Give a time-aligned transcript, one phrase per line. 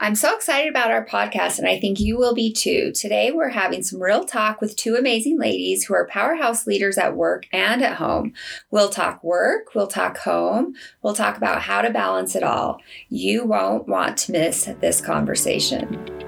[0.00, 2.92] I'm so excited about our podcast, and I think you will be too.
[2.92, 7.16] Today, we're having some real talk with two amazing ladies who are powerhouse leaders at
[7.16, 8.32] work and at home.
[8.70, 12.80] We'll talk work, we'll talk home, we'll talk about how to balance it all.
[13.08, 16.27] You won't want to miss this conversation.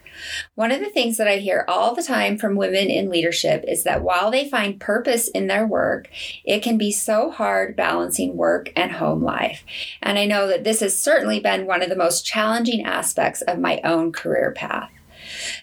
[0.55, 3.83] One of the things that I hear all the time from women in leadership is
[3.83, 6.09] that while they find purpose in their work,
[6.43, 9.63] it can be so hard balancing work and home life.
[10.01, 13.59] And I know that this has certainly been one of the most challenging aspects of
[13.59, 14.91] my own career path.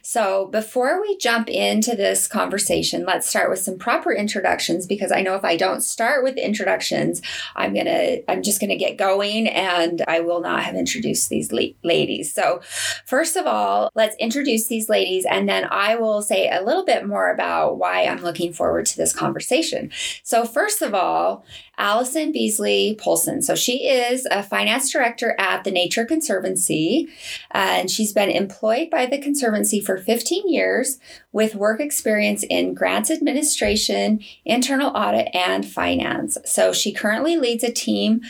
[0.02, 5.22] So, before we jump into this conversation, let's start with some proper introductions because I
[5.22, 7.22] know if I don't start with introductions,
[7.56, 11.28] I'm going to I'm just going to get going and I will not have introduced
[11.28, 12.32] these la- ladies.
[12.32, 12.60] So,
[13.06, 17.06] first of all, let's introduce these ladies and then I will say a little bit
[17.06, 19.90] more about why I'm looking forward to this conversation.
[20.22, 21.44] So, first of all,
[21.78, 23.40] Allison Beasley Polson.
[23.40, 27.08] So she is a finance director at the Nature Conservancy,
[27.52, 30.98] and she's been employed by the Conservancy for 15 years
[31.32, 36.36] with work experience in grants administration, internal audit, and finance.
[36.44, 38.22] So she currently leads a team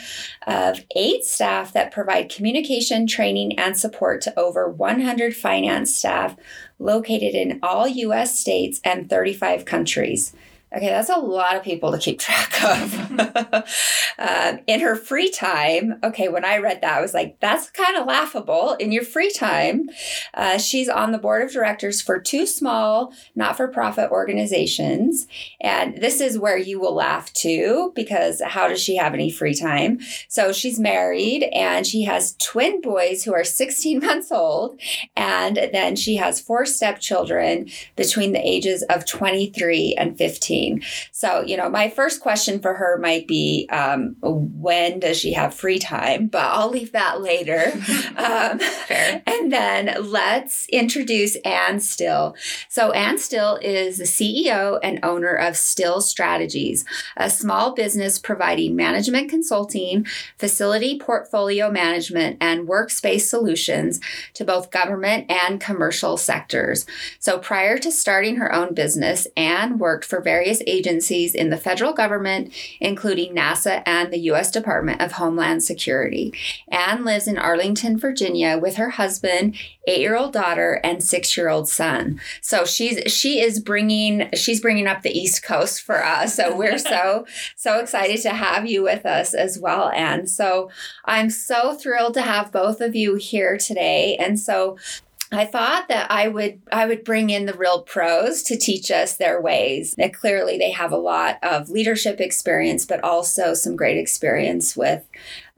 [0.46, 6.36] of eight staff that provide communication, training, and support to over 100 finance staff
[6.78, 8.38] located in all U.S.
[8.38, 10.34] states and 35 countries.
[10.74, 13.10] Okay, that's a lot of people to keep track of.
[14.18, 17.96] um, in her free time, okay, when I read that, I was like, that's kind
[17.96, 18.74] of laughable.
[18.74, 19.88] In your free time,
[20.34, 25.26] uh, she's on the board of directors for two small not for profit organizations.
[25.60, 29.54] And this is where you will laugh too, because how does she have any free
[29.54, 30.00] time?
[30.28, 34.78] So she's married and she has twin boys who are 16 months old.
[35.16, 40.57] And then she has four stepchildren between the ages of 23 and 15.
[41.12, 45.54] So, you know, my first question for her might be um, when does she have
[45.54, 46.26] free time?
[46.28, 47.72] But I'll leave that later.
[48.16, 48.60] um.
[49.26, 52.34] And then let's introduce Ann Still.
[52.68, 56.84] So, Ann Still is the CEO and owner of Still Strategies,
[57.16, 60.06] a small business providing management consulting,
[60.38, 64.00] facility portfolio management, and workspace solutions
[64.34, 66.86] to both government and commercial sectors.
[67.18, 71.58] So, prior to starting her own business, Ann worked for various various agencies in the
[71.58, 72.50] federal government,
[72.80, 74.50] including NASA and the U.S.
[74.50, 76.32] Department of Homeland Security.
[76.68, 82.18] Ann lives in Arlington, Virginia, with her husband, eight-year-old daughter, and six-year-old son.
[82.40, 86.34] So she's she is bringing she's bringing up the East Coast for us.
[86.34, 90.26] So we're so so excited to have you with us as well, Ann.
[90.26, 90.70] So
[91.04, 94.16] I'm so thrilled to have both of you here today.
[94.18, 94.78] And so
[95.30, 99.16] I thought that I would I would bring in the real pros to teach us
[99.16, 99.94] their ways.
[99.98, 105.04] That clearly, they have a lot of leadership experience, but also some great experience with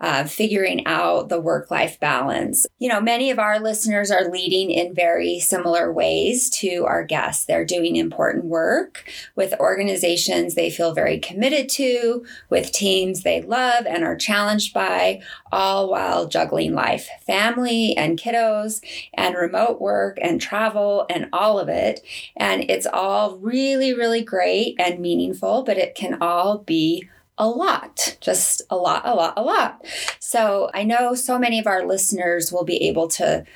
[0.00, 2.66] uh, figuring out the work life balance.
[2.78, 7.44] You know, many of our listeners are leading in very similar ways to our guests.
[7.44, 9.05] They're doing important work
[9.37, 15.21] with organizations they feel very committed to, with teams they love and are challenged by,
[15.53, 18.81] all while juggling life, family and kiddos,
[19.15, 22.00] and remote work and travel and all of it.
[22.37, 27.09] And it's all really, really great and meaningful, but it can all be
[27.41, 29.87] a lot, just a lot, a lot, a lot.
[30.19, 33.47] So I know so many of our listeners will be able to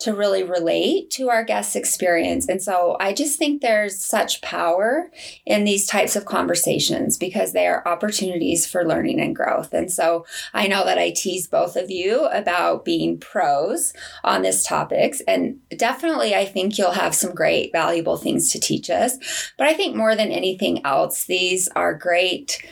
[0.00, 2.48] to really relate to our guests' experience.
[2.48, 5.10] And so I just think there's such power
[5.44, 9.74] in these types of conversations because they are opportunities for learning and growth.
[9.74, 10.24] And so
[10.54, 13.92] I know that I tease both of you about being pros
[14.24, 15.20] on this topics.
[15.28, 19.18] And definitely I think you'll have some great valuable things to teach us.
[19.58, 22.64] But I think more than anything else, these are great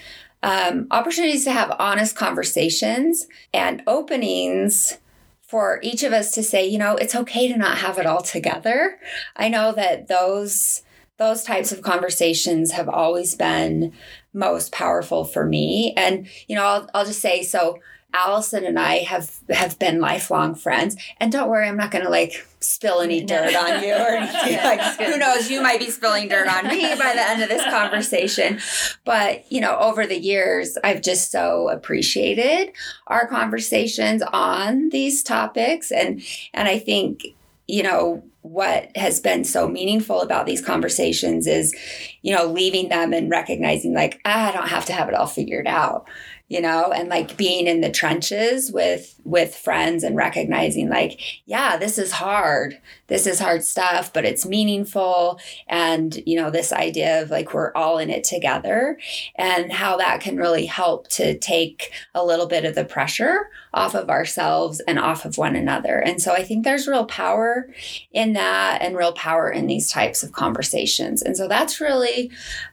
[0.43, 4.99] um, opportunities to have honest conversations and openings
[5.43, 8.23] for each of us to say, you know, it's okay to not have it all
[8.23, 8.99] together.
[9.35, 10.83] I know that those
[11.17, 13.93] those types of conversations have always been
[14.33, 15.93] most powerful for me.
[15.97, 17.81] And, you know, I'll, I'll just say, so
[18.15, 20.97] Allison and I have have been lifelong friends.
[21.19, 24.57] And don't worry, I'm not going to like spill any dirt on you or anything.
[24.57, 25.51] like, who knows?
[25.51, 28.61] You might be spilling dirt on me by the end of this conversation.
[29.05, 32.73] But you know, over the years, I've just so appreciated
[33.07, 36.23] our conversations on these topics, and
[36.55, 37.27] and I think
[37.69, 41.75] you know, what has been so meaningful about these conversations is,
[42.23, 45.27] you know, leaving them and recognizing, like, ah, I don't have to have it all
[45.27, 46.09] figured out
[46.49, 51.77] you know and like being in the trenches with with friends and recognizing like yeah
[51.77, 52.79] this is hard.
[53.07, 55.39] This is hard stuff but it's meaningful.
[55.69, 58.99] And you know this idea of like we're all in it together
[59.37, 63.95] and how that can really help to take a little bit of the pressure off
[63.95, 65.99] of ourselves and off of one another.
[65.99, 67.69] And so i think there's real power
[68.13, 71.23] in that and real power in these types of conversations.
[71.23, 72.31] And so that's really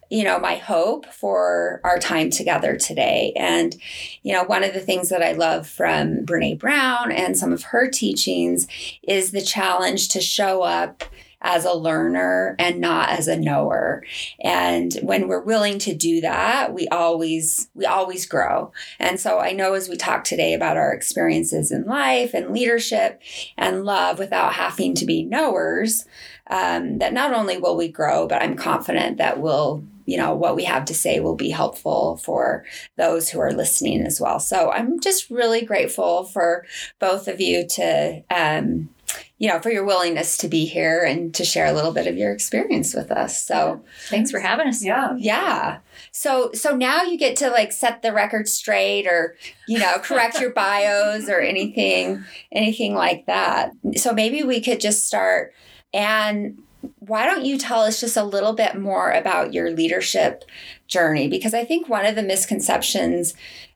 [0.10, 3.34] you know, my hope for our time together today.
[3.36, 3.76] And,
[4.24, 7.64] you know, one of the things that I love from Brene Brown and some of
[7.64, 8.68] her teachings
[9.04, 11.04] is the challenge to show up
[11.46, 14.04] as a learner and not as a knower
[14.40, 19.52] and when we're willing to do that we always we always grow and so i
[19.52, 23.22] know as we talk today about our experiences in life and leadership
[23.58, 26.06] and love without having to be knowers
[26.50, 30.56] um, that not only will we grow but i'm confident that we'll you know what
[30.56, 32.66] we have to say will be helpful for
[32.98, 34.40] those who are listening as well.
[34.40, 36.66] So i'm just really grateful for
[37.00, 38.90] both of you to um,
[39.38, 42.18] you know for your willingness to be here and to share a little bit of
[42.18, 43.44] your experience with us.
[43.44, 44.84] So thanks for having us.
[44.84, 45.16] Yeah.
[45.18, 45.80] Yeah.
[46.12, 49.36] So so now you get to like set the record straight or
[49.68, 53.72] you know correct your bios or anything anything like that.
[53.98, 55.54] So maybe we could just start
[55.94, 56.62] and
[57.00, 60.44] why don't you tell us just a little bit more about your leadership
[60.88, 61.28] journey?
[61.28, 63.34] Because I think one of the misconceptions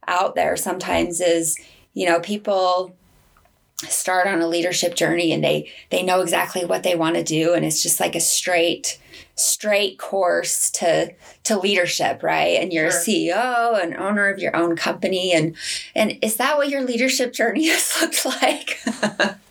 [0.07, 1.57] out there sometimes is,
[1.93, 2.95] you know, people
[3.87, 7.53] start on a leadership journey and they they know exactly what they want to do
[7.53, 8.99] and it's just like a straight
[9.35, 11.13] straight course to
[11.43, 12.99] to leadership right and you're sure.
[12.99, 15.55] a ceo and owner of your own company and
[15.95, 18.79] and is that what your leadership journey has looked like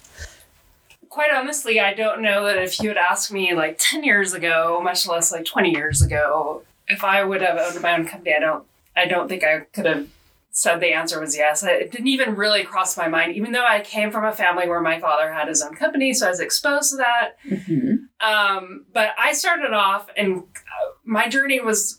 [1.19, 4.81] quite honestly, I don't know that if you had asked me like 10 years ago,
[4.81, 8.39] much less like 20 years ago, if I would have owned my own company, I
[8.39, 10.07] don't I don't think I could have
[10.53, 11.65] said the answer was yes.
[11.65, 14.81] It didn't even really cross my mind, even though I came from a family where
[14.81, 17.33] my father had his own company, so I was exposed to that.
[17.45, 17.95] Mm-hmm.
[18.25, 21.99] Um, but I started off, and uh, my journey was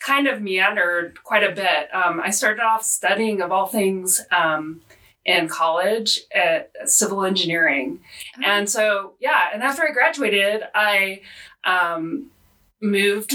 [0.00, 1.94] kind of meandered quite a bit.
[1.94, 4.80] Um, I started off studying, of all things, um,
[5.28, 8.00] in college at civil engineering.
[8.38, 8.42] Oh.
[8.44, 11.20] And so, yeah, and after I graduated, I
[11.64, 12.30] um,
[12.80, 13.34] moved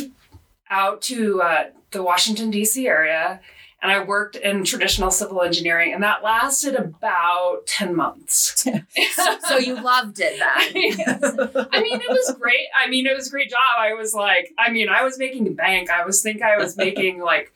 [0.70, 2.88] out to uh, the Washington, D.C.
[2.88, 3.40] area
[3.84, 8.66] and I worked in traditional civil engineering, and that lasted about 10 months.
[9.48, 11.68] so you loved it then?
[11.72, 12.68] I mean, it was great.
[12.74, 13.60] I mean, it was a great job.
[13.78, 15.90] I was like, I mean, I was making bank.
[15.90, 17.54] I was think I was making like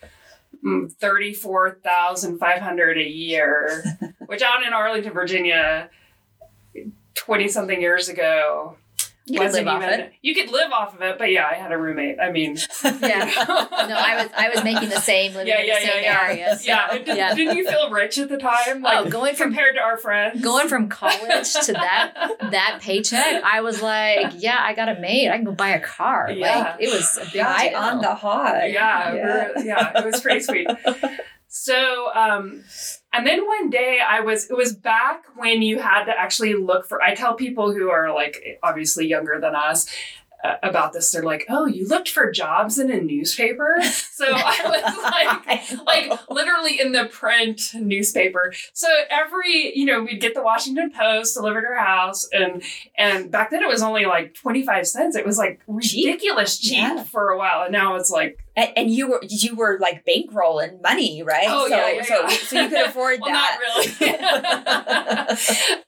[0.63, 3.83] Mm, thirty-four thousand five hundred a year,
[4.25, 5.89] which out in Arlington, Virginia,
[7.13, 8.75] twenty something years ago,
[9.27, 10.13] you could live off it.
[10.21, 12.19] You could live off of it, but yeah, I had a roommate.
[12.19, 13.31] I mean, yeah.
[13.45, 16.21] no, I was I was making the same living yeah, yeah, in the same yeah,
[16.21, 16.57] area.
[16.57, 16.97] So, yeah.
[16.97, 17.35] Did, yeah.
[17.35, 18.81] Didn't you feel rich at the time?
[18.81, 22.13] Like, oh, going from compared to our friends, going from college to that
[22.51, 25.29] that paycheck, I was like, yeah, I got a maid.
[25.29, 26.31] I can go buy a car.
[26.31, 26.59] Yeah.
[26.59, 27.45] Like it was a big deal.
[27.45, 28.71] on the hot.
[28.71, 29.49] Yeah, yeah.
[29.57, 30.67] yeah, it was pretty sweet.
[31.49, 32.63] So, um,
[33.13, 36.87] and then one day I was, it was back when you had to actually look
[36.87, 39.87] for, I tell people who are like obviously younger than us,
[40.43, 41.11] uh, about this.
[41.11, 43.77] They're like, "Oh, you looked for jobs in a newspaper?"
[44.17, 48.51] So I was like, like literally in the print newspaper.
[48.73, 52.63] So every, you know, we'd get the Washington Post delivered to our house, and
[52.97, 55.15] and back then it was only like twenty five cents.
[55.15, 57.03] It was like ridiculous cheap, cheap yeah.
[57.03, 58.39] for a while, and now it's like.
[58.57, 61.45] And, and, you were you were like bankrolling money, right?
[61.47, 62.29] Oh so, yeah, yeah, so, yeah.
[62.29, 63.59] so you could afford well, that.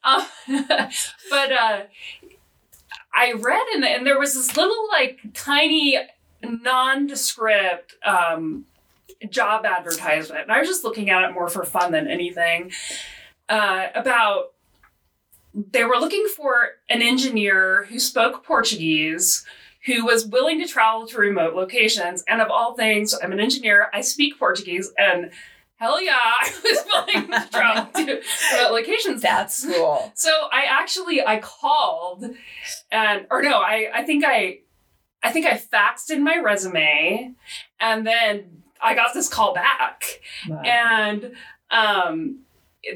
[0.04, 0.78] Not really.
[0.78, 0.90] um,
[1.32, 1.82] but uh,
[3.14, 5.98] I read and, and there was this little like tiny
[6.44, 8.66] nondescript um,
[9.30, 12.72] job advertisement, and I was just looking at it more for fun than anything.
[13.50, 14.54] Uh, about
[15.54, 19.44] they were looking for an engineer who spoke Portuguese,
[19.90, 23.90] who was willing to travel to remote locations, and of all things, I'm an engineer.
[23.94, 25.32] I speak Portuguese, and
[25.80, 28.22] hell yeah, I was willing to travel to
[28.54, 29.22] remote locations.
[29.22, 30.12] That's cool.
[30.14, 32.26] So I actually I called
[32.92, 34.60] and or no, I I think I
[35.24, 37.34] I think I faxed in my resume
[37.80, 40.22] and then I got this call back.
[40.48, 40.62] Wow.
[40.62, 41.32] And
[41.72, 42.40] um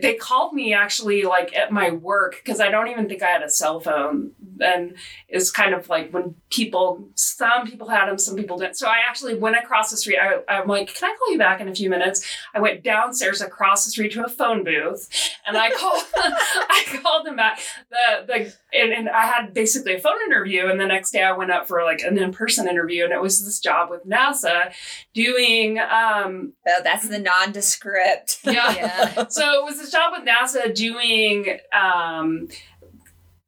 [0.01, 3.43] they called me actually like at my work because I don't even think I had
[3.43, 4.31] a cell phone.
[4.61, 4.95] And
[5.27, 8.77] it's kind of like when people, some people had them, some people didn't.
[8.77, 10.19] So I actually went across the street.
[10.19, 12.25] I, I'm like, can I call you back in a few minutes?
[12.53, 15.09] I went downstairs across the street to a phone booth
[15.45, 17.59] and I called, I called them back.
[17.89, 20.67] The, the, and, and I had basically a phone interview.
[20.67, 23.43] And the next day I went up for like an in-person interview and it was
[23.43, 24.73] this job with NASA
[25.13, 28.39] doing, um, oh, that's the nondescript.
[28.45, 28.53] Yeah.
[28.75, 29.27] yeah.
[29.27, 32.47] so it was a job with NASA doing, um,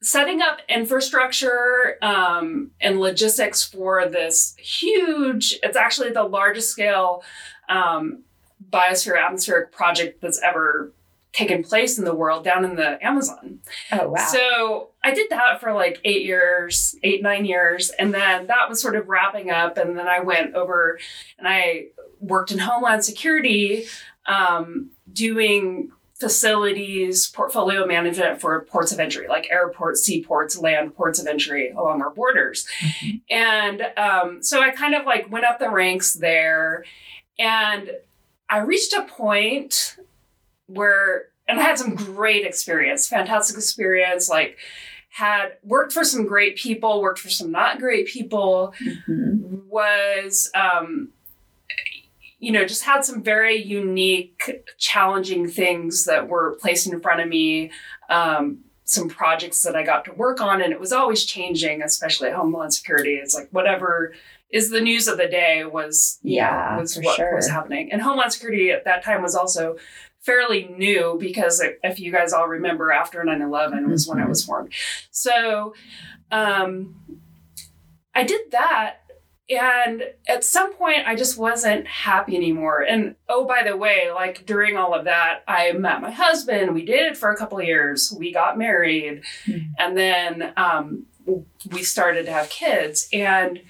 [0.02, 7.24] setting up infrastructure um, and logistics for this huge, it's actually the largest scale
[7.70, 8.24] um,
[8.70, 10.94] biosphere atmospheric project that's ever
[11.36, 13.60] taken place in the world down in the Amazon.
[13.92, 14.26] Oh, wow.
[14.32, 17.90] So I did that for like eight years, eight, nine years.
[18.00, 19.78] And then that was sort of wrapping up.
[19.78, 20.98] And then I went over
[21.38, 21.88] and I
[22.22, 23.86] worked in Homeland Security
[24.28, 31.28] um, doing facilities, portfolio management for ports of entry, like airports, seaports, land ports of
[31.28, 32.66] entry along our borders.
[32.80, 33.18] Mm-hmm.
[33.30, 36.86] And um, so I kind of like went up the ranks there.
[37.38, 37.92] And
[38.50, 39.98] I reached a point
[40.68, 44.58] where, and I had some great experience, fantastic experience, like
[45.10, 49.58] had worked for some great people, worked for some not great people, mm-hmm.
[49.68, 51.10] was um,
[52.40, 57.28] you know, just had some very unique, challenging things that were placed in front of
[57.28, 57.72] me.
[58.10, 62.28] Um, some projects that I got to work on, and it was always changing, especially
[62.30, 63.16] at Homeland Security.
[63.16, 64.14] It's like whatever
[64.52, 67.36] is the news of the day was yeah know, was what sure.
[67.36, 67.92] was happening.
[67.92, 69.78] And Homeland Security at that time was also
[70.26, 74.74] fairly new because if you guys all remember after 9-11 was when it was formed
[75.12, 75.76] so
[76.32, 76.96] um,
[78.16, 79.02] i did that
[79.50, 82.82] and at some point, I just wasn't happy anymore.
[82.82, 86.74] And oh, by the way, like during all of that, I met my husband.
[86.74, 88.12] We dated for a couple of years.
[88.18, 89.24] We got married.
[89.46, 89.74] Mm-hmm.
[89.78, 91.06] And then um,
[91.72, 93.08] we started to have kids.
[93.14, 93.62] And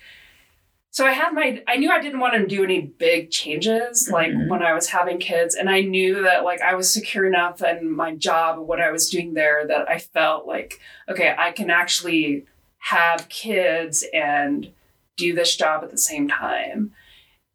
[0.91, 4.32] so I had my, I knew I didn't want to do any big changes like
[4.32, 4.48] mm-hmm.
[4.48, 5.55] when I was having kids.
[5.55, 8.91] And I knew that like I was secure enough in my job and what I
[8.91, 10.79] was doing there that I felt like,
[11.10, 12.46] okay, I can actually
[12.77, 14.72] have kids and
[15.17, 16.93] do this job at the same time.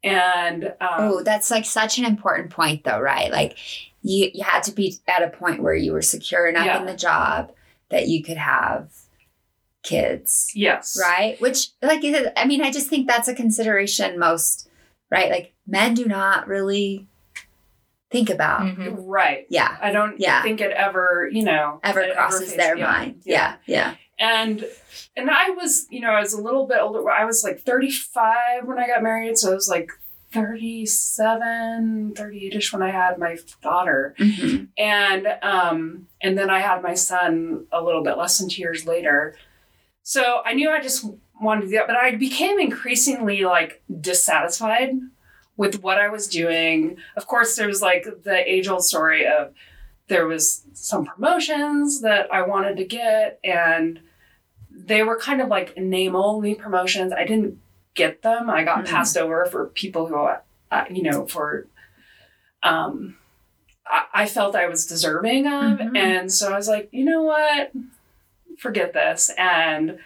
[0.02, 3.30] And um, oh, that's like such an important point, though, right?
[3.30, 3.58] Like
[4.02, 6.80] you, you had to be at a point where you were secure enough yeah.
[6.80, 7.52] in the job
[7.90, 8.90] that you could have
[9.82, 10.52] kids.
[10.54, 10.98] Yes.
[10.98, 11.40] Right.
[11.40, 12.00] Which, like,
[12.36, 14.68] I mean, I just think that's a consideration most,
[15.10, 15.30] right?
[15.30, 17.06] Like, men do not really
[18.10, 18.62] think about.
[18.62, 19.02] Mm-hmm.
[19.04, 19.46] Right.
[19.50, 19.76] Yeah.
[19.80, 20.42] I don't yeah.
[20.42, 23.22] think it ever, you know, ever crosses ever their mind.
[23.24, 23.56] Yeah.
[23.66, 23.76] yeah.
[23.90, 23.94] yeah.
[24.20, 24.66] And
[25.16, 27.10] and I was, you know, I was a little bit older.
[27.10, 29.38] I was like 35 when I got married.
[29.38, 29.90] So I was like
[30.32, 34.14] 37, 38ish when I had my daughter.
[34.18, 34.64] Mm-hmm.
[34.78, 38.86] And um, and then I had my son a little bit less than two years
[38.86, 39.34] later.
[40.02, 41.04] So I knew I just
[41.40, 44.92] wanted to do that, but I became increasingly like dissatisfied
[45.56, 46.98] with what I was doing.
[47.16, 49.54] Of course, there was like the age old story of
[50.08, 54.00] there was some promotions that I wanted to get and
[54.70, 57.12] they were kind of like name only promotions.
[57.12, 57.58] I didn't
[57.94, 58.48] get them.
[58.48, 58.94] I got mm-hmm.
[58.94, 60.16] passed over for people who,
[60.70, 61.66] uh, you know, for,
[62.62, 63.16] um,
[63.86, 65.78] I, I, felt I was deserving of.
[65.78, 65.96] Mm-hmm.
[65.96, 67.72] And so I was like, you know what?
[68.58, 69.30] Forget this.
[69.36, 69.98] And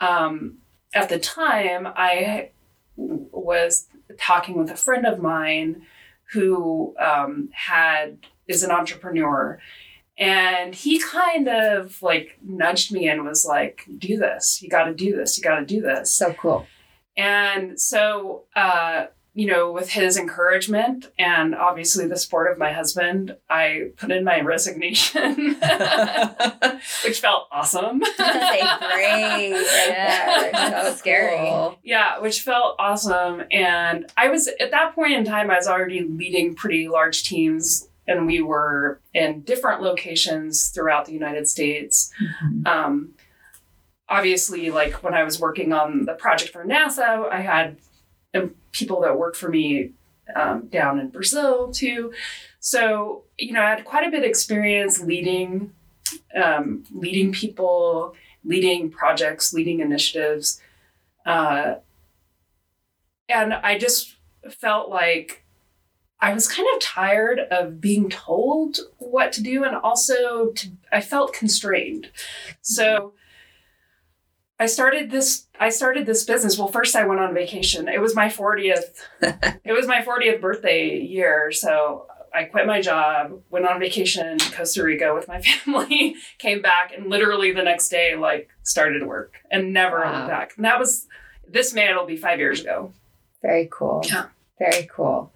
[0.00, 0.58] um,
[0.94, 2.50] at the time, I
[2.96, 3.88] was
[4.18, 5.82] talking with a friend of mine
[6.32, 9.58] who um, had is an entrepreneur
[10.18, 14.60] and he kind of like nudged me and was like, do this.
[14.62, 15.38] You got to do this.
[15.38, 16.12] You got to do this.
[16.12, 16.66] So cool.
[17.16, 23.34] And so, uh, you know, with his encouragement and obviously the support of my husband,
[23.48, 25.56] I put in my resignation,
[27.04, 27.98] which felt awesome.
[28.16, 29.64] great.
[29.88, 31.48] Yeah, so scary.
[31.48, 31.78] Cool.
[31.82, 33.44] Yeah, which felt awesome.
[33.50, 37.88] And I was at that point in time, I was already leading pretty large teams
[38.06, 42.12] and we were in different locations throughout the United States.
[42.20, 42.66] Mm-hmm.
[42.66, 43.14] Um,
[44.08, 47.76] obviously, like when I was working on the project for NASA, I had
[48.34, 49.92] um, people that worked for me
[50.34, 52.12] um, down in Brazil too.
[52.60, 55.72] So you know, I had quite a bit of experience leading,
[56.34, 60.60] um, leading people, leading projects, leading initiatives,
[61.24, 61.76] uh,
[63.28, 64.16] and I just
[64.50, 65.41] felt like
[66.22, 71.00] I was kind of tired of being told what to do and also to, I
[71.00, 72.10] felt constrained.
[72.62, 73.12] So
[74.60, 76.56] I started this I started this business.
[76.56, 77.88] Well, first I went on vacation.
[77.88, 83.42] It was my 40th it was my 40th birthday year, so I quit my job,
[83.50, 87.90] went on vacation to Costa Rica with my family, came back, and literally the next
[87.90, 90.14] day, like, started work and never Wow.
[90.16, 90.52] looked back.
[90.56, 91.06] And that was
[91.46, 92.94] this man will be five years ago.
[93.42, 94.02] Very cool.
[94.06, 94.26] Yeah.
[94.58, 95.32] Very cool.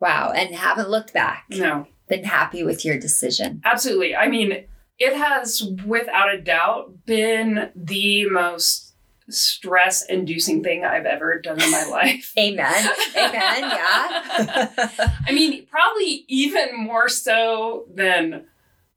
[0.00, 0.32] Wow.
[0.34, 1.46] And haven't looked back.
[1.50, 3.60] No, Been happy with your decision.
[3.64, 4.14] absolutely.
[4.16, 4.64] I mean,
[4.98, 8.94] it has without a doubt been the most
[9.30, 12.32] stress inducing thing I've ever done in my life.
[12.38, 12.88] Amen.
[13.16, 13.60] Amen.
[13.60, 14.68] Yeah.
[15.26, 18.46] I mean, probably even more so than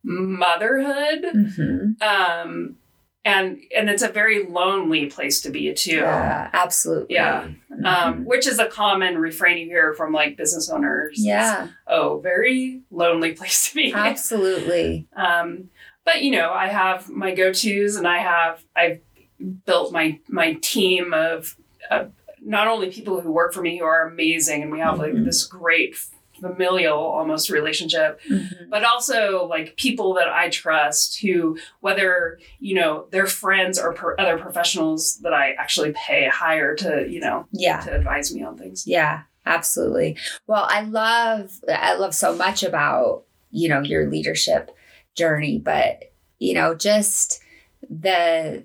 [0.04, 1.26] motherhood.
[1.34, 2.78] hmm Um,
[3.24, 5.98] and and it's a very lonely place to be too.
[5.98, 7.16] Yeah, absolutely.
[7.16, 7.48] Yeah.
[7.72, 7.86] Mhm.
[7.86, 11.14] Um, which is a common refrain you hear from like business owners.
[11.24, 13.94] yeah, Oh, very lonely place to be.
[13.94, 15.08] absolutely.
[15.16, 15.70] Um,
[16.06, 19.00] but you know, I have my go-tos, and I have I've
[19.66, 21.56] built my my team of
[21.90, 22.06] uh,
[22.44, 25.26] not only people who work for me who are amazing, and we have like Mhm.
[25.26, 25.96] this great
[26.42, 28.70] familial almost relationship, Mhm.
[28.70, 34.16] but also like people that I trust who, whether you know they're friends or per-
[34.20, 37.80] other professionals that I actually pay hire to you know Yeah.
[37.82, 38.86] to advise me on things.
[38.88, 40.18] Yeah, absolutely.
[40.48, 44.72] Well, I love I love so much about, you know, your leadership
[45.16, 47.40] journey, but you know, just
[47.90, 48.64] the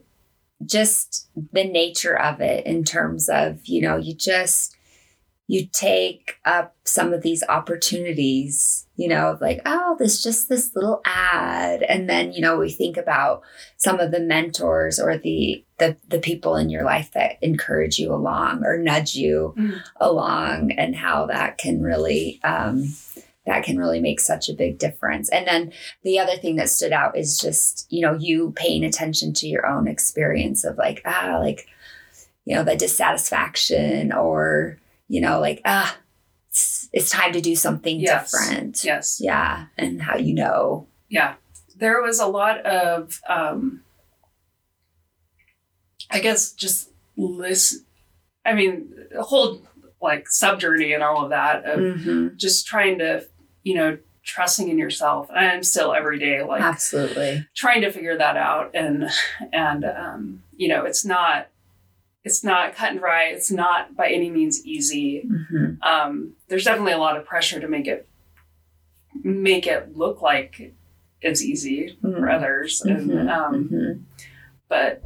[0.64, 4.75] just the nature of it in terms of, you know, you just
[5.48, 11.00] you take up some of these opportunities, you know, like, oh, there's just this little
[11.04, 11.82] ad.
[11.84, 13.42] And then, you know, we think about
[13.76, 18.12] some of the mentors or the the the people in your life that encourage you
[18.12, 19.82] along or nudge you Mhm.
[20.00, 22.88] along and how that can really um
[23.44, 25.28] that can really make such a big difference.
[25.28, 25.72] And then
[26.02, 29.66] the other thing that stood out is just, you know, you paying attention to your
[29.66, 31.68] own experience of like, ah, like,
[32.44, 35.96] you know, the dissatisfaction or, you know, like, ah,
[36.48, 38.30] it's, it's time to do something Yes.
[38.30, 38.84] different.
[38.84, 39.18] Yes.
[39.22, 39.66] Yeah.
[39.78, 40.88] And how you know.
[41.08, 41.34] yeah
[41.78, 43.82] there was a lot of um
[46.10, 47.84] i guess just listen
[48.46, 49.60] i mean the whole
[50.00, 52.36] like sub journey and all of that of Mhm.
[52.36, 53.26] just trying to
[53.62, 57.46] you know trusting in yourself and i'm still every day like Absolutely.
[57.54, 59.08] trying to figure that out and
[59.52, 61.48] and um you know it's not
[62.26, 66.92] it's not cut and dry it's not by any means easy hmm um, there's definitely
[66.92, 68.08] a lot of pressure to make it
[69.22, 70.74] make it look like
[71.22, 73.28] it's easy for others and Mhm.
[73.36, 74.02] um, Mhm.
[74.68, 75.02] but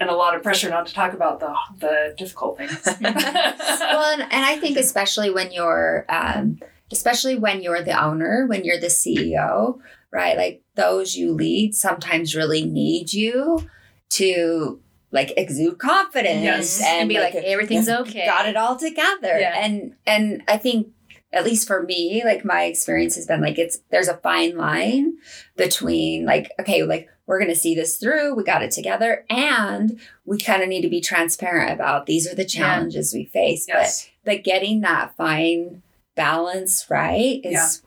[0.00, 1.52] and a lot of pressure not to talk about the
[1.84, 6.60] the difficult things well, and, and I think especially when you're, um,
[6.92, 9.80] especially when you're the owner, when you're the CEO,
[10.12, 10.36] right?
[10.36, 13.68] Like those you lead sometimes really need you
[14.10, 16.82] to like exude confidence Yes.
[16.84, 18.26] and, be like, everything's okay.
[18.26, 19.38] got it all together.
[19.38, 19.54] Yeah.
[19.58, 20.88] And and I think
[21.32, 25.16] at least for me, like my experience has been like it's there's a fine line
[25.56, 30.00] between like okay, like we're going to see this through, we got it together and
[30.24, 33.66] we kind of need to be transparent about these are the challenges we face.
[33.68, 35.82] yes But but getting that fine
[36.14, 37.82] balance right is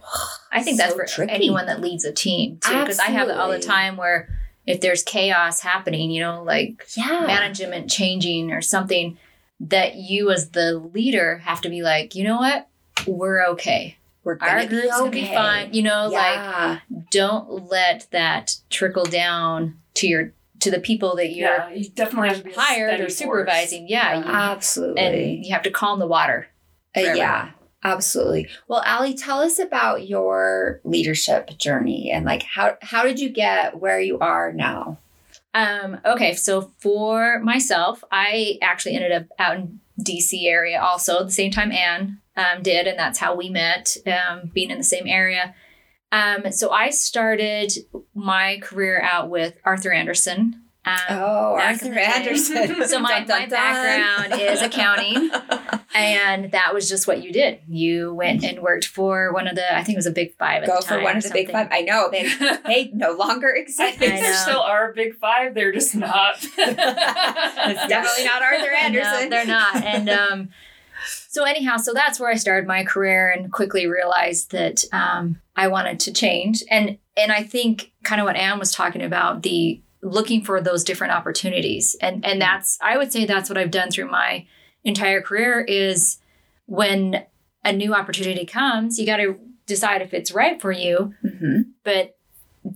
[0.52, 1.32] I think that's for tricky.
[1.32, 4.30] anyone that leads a team too, because I have it all the time where
[4.66, 7.26] if there's chaos happening, you know, like yeah.
[7.26, 9.18] management changing or something,
[9.60, 12.68] that you as the leader have to be like, you know what,
[13.08, 13.98] we're okay.
[14.24, 15.74] we're Our gonna group's gonna be fine.
[15.74, 21.50] You know, like don't let that trickle down to your to the people that you're
[21.50, 23.18] yeah you definitely have to be hired or force.
[23.18, 23.88] supervising.
[23.90, 25.02] Yeah, you- absolutely.
[25.02, 26.48] and you have to calm the water.
[26.96, 27.52] Uh, yeah,
[27.84, 28.48] absolutely.
[28.68, 33.80] Well, Ali, tell us about your leadership journey and like how how did you get
[33.80, 34.98] where you are now?
[35.54, 41.26] Um, okay, so for myself, I actually ended up out in DC area also at
[41.26, 44.84] the same time Ann um, did, and that's how we met, um, being in the
[44.84, 45.54] same area.
[46.12, 47.74] Um, so I started
[48.14, 50.62] my career out with Arthur Andersen.
[50.84, 51.94] Um, Oh, Arthur.
[51.94, 52.76] Andersen.
[52.88, 53.50] So my, Dun, dun, my dun.
[53.50, 55.30] background is accounting,
[55.94, 57.60] and that was just what you did.
[57.68, 60.64] You went and worked for one of the, I think it was a big five.
[60.64, 61.68] At Go the for one of the big five.
[61.72, 62.24] I know they
[62.66, 64.00] they no longer I exist.
[64.00, 65.54] think I there still are big five.
[65.54, 66.38] They're just not.
[66.42, 69.24] It's definitely not Arthur Andersen.
[69.24, 69.76] No, they're not.
[69.84, 70.50] And um,
[71.06, 75.68] so anyhow, so that's where I started my career and quickly realized that um, I
[75.68, 76.64] wanted to change.
[76.70, 80.84] And and I think kind of what Ann was talking about the looking for those
[80.84, 81.96] different opportunities.
[82.02, 84.46] And and that's I would say that's what I've done through my
[84.84, 86.18] entire career is
[86.66, 87.24] when
[87.64, 89.38] a new opportunity comes, you got to
[89.68, 91.66] decide if it's right for you Mhm.
[91.84, 92.18] but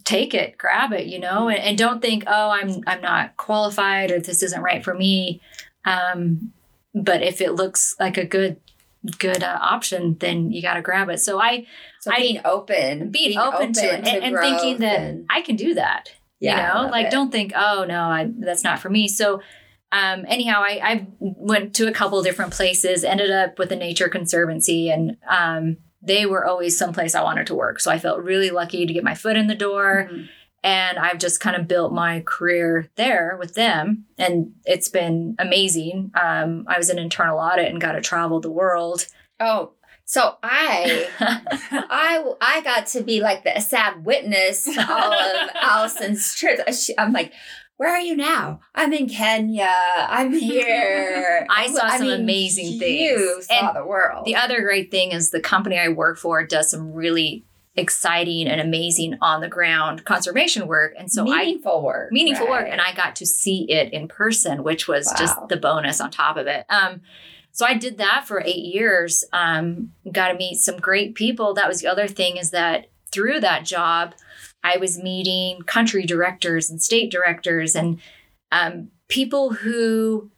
[0.06, 4.12] take it grab it you know and, and don't think oh i'm i'm not qualified
[4.12, 5.42] or this isn't right for me
[5.86, 6.52] um
[6.94, 8.58] but if it looks like a good
[9.20, 11.20] good uh, option, then you got to grab it.
[11.20, 11.68] So I
[12.02, 15.56] So I- being open, being, open, to it and, and thinking that and- I can
[15.56, 16.12] do that.
[16.40, 17.12] Yeah, you know, like it.
[17.12, 19.08] don't think, oh no, I, that's not for me.
[19.08, 19.42] So,
[19.92, 24.10] um, anyhow, I, I went to a couple different places, ended up with the Nature
[24.10, 27.80] Conservancy, and um, they were always someplace I wanted to work.
[27.80, 30.10] So I felt really lucky to get my foot in the door.
[30.12, 30.28] Mhm.
[30.64, 34.06] And I've just kind of built my career there with them.
[34.18, 36.12] And it's been amazing.
[36.20, 39.06] Um, I was an internal audit and got to travel the world.
[39.40, 39.74] Oh,
[40.06, 41.08] so I
[41.72, 46.84] I I got to be like the sad witness all of Allison's trips.
[46.86, 47.34] She- I'm like,
[47.78, 48.62] where are you now?
[48.74, 49.68] I'm in Kenya.
[50.08, 51.46] I'm here.
[51.50, 53.48] I saw some mean, amazing You things.
[53.48, 54.26] saw And the world.
[54.26, 57.44] The other great thing is the company I work for does some really
[57.78, 60.94] exciting and amazing on the ground conservation work.
[60.98, 62.10] And so I meaningful work.
[62.14, 65.14] meaningful work and I got to see it in person, which was Wow.
[65.20, 66.66] just the bonus on top of it.
[66.70, 67.02] Um
[67.56, 69.24] so I did that for 8 years.
[69.34, 71.54] Um got to meet some great people.
[71.54, 74.14] That was the other thing is that through that job
[74.64, 78.00] I was meeting country directors and state directors and
[78.52, 80.30] um people who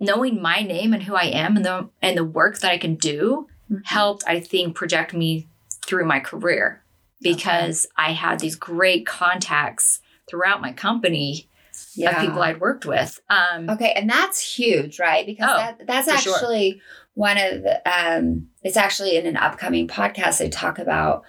[0.00, 2.94] knowing my name and who I am and the and the work that I can
[2.94, 3.82] do Mhm.
[3.86, 5.46] helped I think project me
[5.86, 6.82] through my career
[7.20, 11.48] because I had these great contacts throughout my company
[11.94, 12.10] yeah.
[12.20, 13.20] of people I'd worked with.
[13.30, 15.24] Um, Okay, and that's huge, right?
[15.26, 16.34] Because Oh, that, that's for sure.
[16.34, 16.80] actually
[17.14, 20.38] one of the, um, it's actually in an upcoming podcast.
[20.38, 21.24] They talk about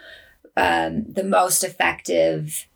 [0.57, 2.67] um, the most effective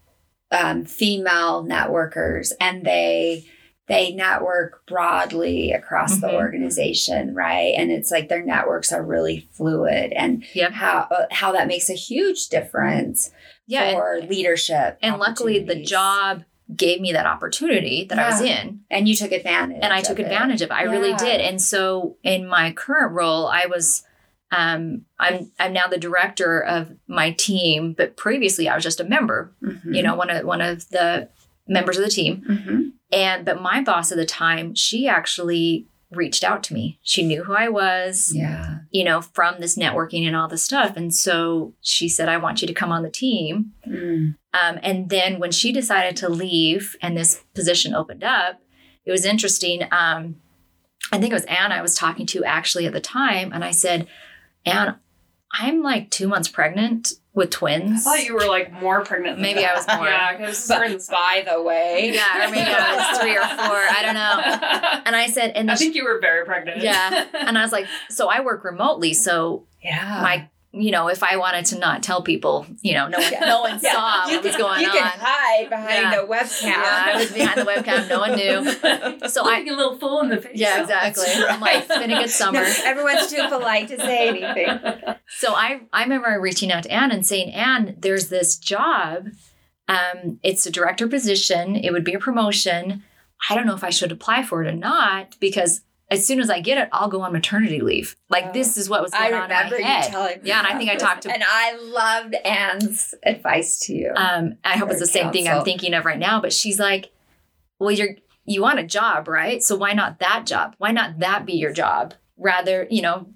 [0.51, 3.45] um, female networkers, and they
[3.87, 6.33] they network broadly across the Mhm.
[6.33, 7.75] organization, right?
[7.77, 10.71] And it's like their networks are really fluid, and Yep.
[10.71, 13.29] how how that makes a huge difference
[13.67, 14.97] yeah, and, for leadership.
[15.03, 16.43] and luckily the job
[16.75, 18.81] gave me that opportunity that I was in.
[18.89, 20.23] and you took advantage, and I took it.
[20.23, 20.73] advantage of it.
[20.73, 21.41] I really did.
[21.41, 24.03] And so in my current role, I was
[24.51, 29.03] um I'm I'm now the director of my team, but previously I was just a
[29.03, 29.95] member, Mhm.
[29.95, 31.29] you know, one of one of the
[31.67, 32.43] members of the team.
[32.49, 32.91] Mhm.
[33.11, 36.97] And but my boss at the time, she actually reached out to me.
[37.01, 38.77] She knew who I was, Yeah.
[38.91, 40.95] you know, from this networking and all this stuff.
[40.95, 43.73] And so she said, I want you to come on the team.
[43.87, 44.35] Mm.
[44.55, 48.61] Um, and then when she decided to leave and this position opened up,
[49.05, 49.83] it was interesting.
[49.91, 50.37] Um,
[51.11, 53.51] I think it was Ann I was talking to actually at the time.
[53.53, 54.07] And I said,
[54.65, 54.95] Ann,
[55.51, 58.07] I'm like two months pregnant with twins.
[58.07, 59.35] I thought you were like more pregnant.
[59.37, 60.07] Than Maybe I was more.
[60.07, 62.11] Yeah, because the By the way.
[62.13, 63.75] Yeah, or maybe I was three or four.
[63.75, 65.01] I don't know.
[65.05, 66.81] And I said, and I think you were very pregnant.
[66.81, 67.27] Yeah.
[67.33, 69.13] and I was like, so I work remotely.
[69.13, 70.19] So Yeah.
[70.21, 73.39] my, you know, if I wanted to not tell people, you know, no one, Yeah.
[73.45, 73.93] no one Yeah.
[73.93, 74.93] saw you what was can, going you on.
[74.93, 76.21] can hide behind Yeah.
[76.21, 76.63] the webcam.
[76.63, 78.09] Yeah, I was behind the webcam.
[78.09, 79.27] No one knew.
[79.29, 80.51] So I- Looking a little fool in the face.
[80.55, 81.23] Yeah, exactly.
[81.25, 82.61] That's I'm like, it's been a good summer.
[82.61, 85.15] No, everyone's too polite to say anything.
[85.27, 89.27] So I, I remember reaching out to Ann and saying, Ann, there's this job.
[89.87, 91.75] Um, it's a director position.
[91.75, 93.03] It would be a promotion.
[93.49, 96.49] I don't know if I should apply for it or not because as soon as
[96.49, 98.15] I get it, I'll go on maternity leave.
[98.29, 98.51] Like Oh.
[98.53, 100.03] this is what was I going on in my you head.
[100.11, 100.49] telling me.
[100.49, 104.11] Yeah, and I think I talked to- And I loved Ann's advice to you.
[104.15, 106.39] Um, I hope it's the same thing I'm thinking of right now.
[106.41, 107.11] But she's like,
[107.79, 108.15] "Well, you're
[108.45, 109.63] you want a job, right?
[109.63, 110.75] So why not that job?
[110.77, 112.13] Why not that be your job?
[112.37, 113.27] Rather, you know,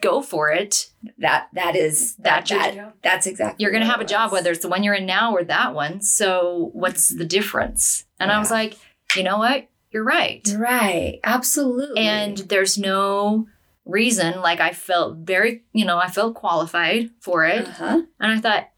[0.00, 0.90] go for it.
[1.18, 2.92] that that is that, that job.
[3.02, 3.62] that's exactly.
[3.62, 6.02] You're gonna have a job, whether it's the one you're in now or that one.
[6.02, 8.76] So what's the difference?" And I was like,
[9.16, 9.68] "You know what?
[9.94, 12.00] You're right." right, absolutely.
[12.02, 13.46] And there's no
[13.86, 14.40] reason.
[14.40, 17.66] Like I felt very, you know, I felt qualified for it.
[17.68, 18.02] uh-huh.
[18.20, 18.68] And I thought,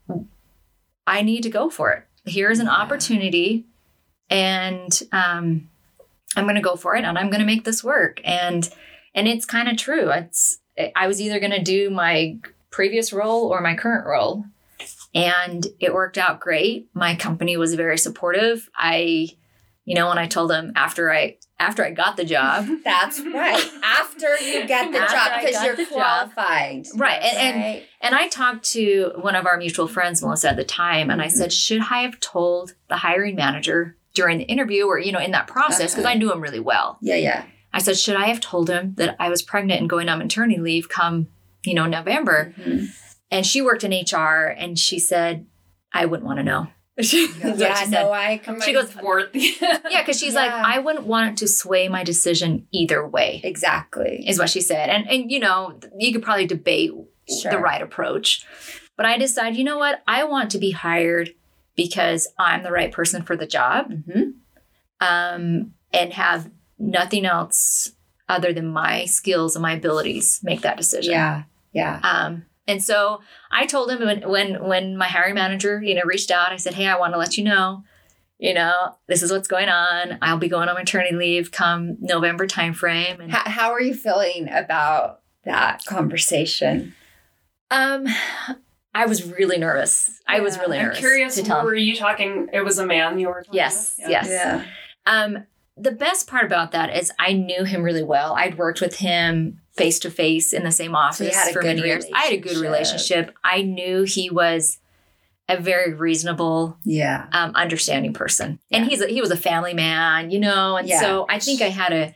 [1.07, 2.05] I need to go for it.
[2.27, 2.73] Here's an Yeah.
[2.73, 3.65] opportunity,
[4.29, 5.69] and um,
[6.37, 8.21] I'm going to go for it, and I'm going to make this work.
[8.25, 8.69] And
[9.15, 10.11] and it's kind of true.
[10.11, 10.59] It's
[10.95, 12.39] I was either going to do my
[12.71, 14.45] previous role or my current role,
[15.15, 16.89] and it worked out great.
[16.93, 18.69] My company was very supportive.
[18.77, 19.31] I,
[19.87, 23.65] you know, when I told them after I after I got the job, That's right.
[23.83, 25.93] After you get the job, because you're the job.
[26.35, 26.85] qualified.
[26.95, 27.83] Right, and- and- Right.
[28.03, 31.29] And I talked to one of our mutual friends, Melissa, at the time, and I
[31.29, 35.31] said, Should I have told the hiring manager during the interview or, you know, in
[35.33, 35.93] that process?
[35.95, 36.99] Because I knew him really well.
[37.01, 37.45] Yeah, yeah.
[37.73, 40.61] I said, Should I have told him that I was pregnant and going on maternity
[40.61, 41.29] leave come,
[41.65, 42.53] you know, November?
[42.59, 42.89] Mhm.
[43.31, 45.47] And she worked in HR and she said,
[45.93, 46.69] I wouldn't want to know.
[47.03, 48.05] She- Yeah, she no, said.
[48.11, 49.29] I I might She goes- the.
[49.91, 54.25] Yeah, because she's like, I wouldn't want it to sway my decision either way, exactly.
[54.27, 54.89] is what she said.
[54.89, 56.93] And and you know, you could probably debate
[57.43, 57.51] Sure.
[57.51, 58.47] the right approach.
[58.97, 60.03] But I decide, you know what?
[60.09, 61.35] I want to be hired
[61.75, 64.35] because I'm the right person for the job Mhm.
[65.01, 67.93] um, and have nothing else
[68.29, 71.13] other than my skills and my abilities make that decision.
[71.13, 71.43] Yeah.
[71.73, 72.01] Yeah.
[72.03, 76.31] Um, and so I told him when when when my hiring manager, you know, reached
[76.31, 77.85] out, I said, "Hey, I want to let you know,
[78.39, 80.19] you know, this is what's going on.
[80.23, 84.49] I'll be going on maternity leave come November timeframe." And How, how are you feeling
[84.51, 86.95] about that conversation?
[87.71, 88.07] um,
[88.95, 90.21] I was really nervous.
[90.27, 90.63] I was Yeah.
[90.63, 90.99] really I'm nervous.
[90.99, 91.35] curious.
[91.35, 91.67] to tell him.
[91.67, 92.49] Were you talking?
[92.53, 94.09] It was a man you were talking Yes, with?
[94.09, 94.65] yes.
[95.05, 95.45] Um,
[95.77, 98.35] the best part about that is I knew him really well.
[98.35, 102.05] I'd worked with him face to face in the same office a for many years.
[102.15, 103.33] I had a good relationship.
[103.45, 104.79] I knew he was
[105.49, 107.27] a very reasonable, Yeah.
[107.33, 110.77] um, understanding person, and he's a, he was a family man, you know.
[110.77, 111.01] And Yeah.
[111.01, 112.15] so I think I had a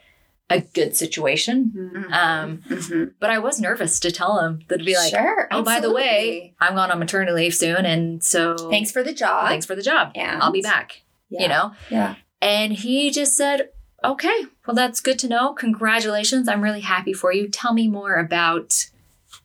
[0.53, 1.71] a good situation.
[1.77, 2.13] Mhm.
[2.13, 3.13] Um, Mhm.
[3.21, 5.47] but I was nervous to tell him that to be like, sure.
[5.53, 9.13] oh, by the way, I'm going on maternity leave soon, and so thanks for the
[9.13, 9.47] job.
[9.47, 10.11] thanks for the job.
[10.17, 11.03] And I'll be back.
[11.29, 11.43] Yeah.
[11.43, 11.73] You know.
[11.89, 12.15] Yeah.
[12.43, 13.69] And he just said,
[14.05, 15.53] okay, well, that's good to know.
[15.53, 16.49] Congratulations.
[16.49, 17.49] I'm really happy for you.
[17.49, 18.87] Tell me more about,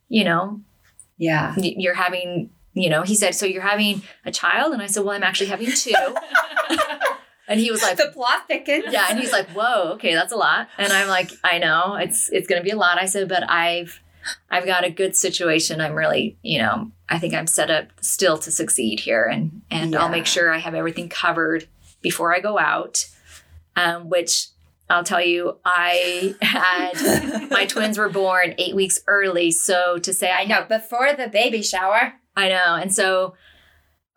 [0.10, 0.62] you know,
[1.18, 1.54] Yeah.
[1.58, 4.74] you're having, you know, he said, so you're having a child?
[4.74, 5.94] And I said, well, I'm actually having two.
[7.48, 8.86] and he was like, the plot thickens.
[8.90, 9.08] yeah.
[9.10, 10.68] And he's like, whoa, okay, that's a lot.
[10.78, 12.98] And I'm like, I know it's, it's going to be a lot.
[13.00, 14.00] I said, but I've,
[14.50, 15.80] I've got a good situation.
[15.82, 19.96] I'm really, you know, I think I'm set up still to succeed here and, and
[19.96, 21.68] I'll make sure I have everything covered
[22.02, 23.06] before I go out.
[23.76, 24.48] Um, which
[24.90, 29.52] I'll tell you, I had my twins were born eight weeks early.
[29.52, 30.66] So to say I know.
[30.68, 32.14] Before the baby shower.
[32.38, 32.76] I know.
[32.76, 33.36] And so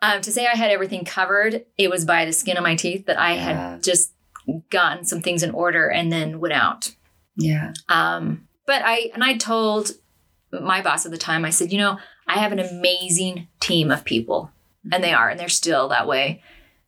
[0.01, 3.05] um, to say I had everything covered, it was by the skin of my teeth
[3.07, 3.71] that I Yeah.
[3.71, 4.13] had just
[4.69, 6.91] gotten some things in order and then went out.
[7.35, 7.73] Yeah.
[7.89, 9.91] Um, but I, and I told
[10.51, 14.05] my boss at the time, I said, you know, I have an amazing team of
[14.05, 14.51] people,
[14.91, 16.41] and they are, and they're still that way,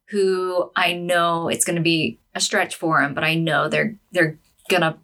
[0.10, 3.97] who I know it's going to be a stretch for them, but I know they're,
[4.11, 4.39] they're
[4.69, 4.97] to,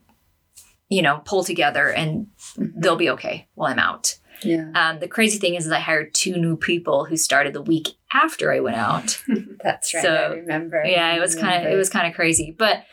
[0.89, 4.17] you know, pull together and they'll be okay while I'm out.
[4.43, 4.71] Yeah.
[4.75, 7.89] Um, the crazy thing is, is I hired two new people who started the week
[8.13, 9.21] after I went out.
[9.63, 10.03] That's right.
[10.03, 10.83] So, I remember.
[10.85, 12.55] yeah, it was kind of it was kind of crazy.
[12.57, 12.83] But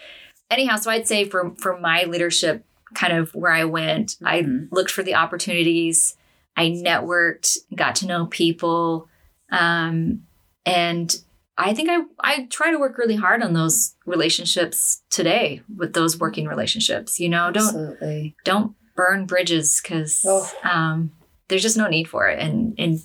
[0.51, 4.69] anyhow, so I'd say for for my leadership, kind of where I went, I Mhm.
[4.73, 6.17] looked for the opportunities.
[6.57, 9.09] I networked, got to know people,
[9.53, 10.23] um,
[10.65, 11.15] and
[11.57, 16.19] I think I I try to work really hard on those relationships today with those
[16.19, 17.21] working relationships.
[17.21, 18.35] You know, don't Absolutely.
[18.45, 20.51] don't burn bridges because Oh.
[20.65, 21.13] um,
[21.49, 22.99] there's just no need for it, and and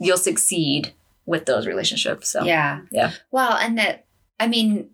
[0.00, 0.92] you'll succeed
[1.26, 2.28] with those relationships.
[2.28, 2.80] So Yeah.
[2.90, 3.12] Yeah.
[3.30, 4.06] Well, and that,
[4.40, 4.90] I mean,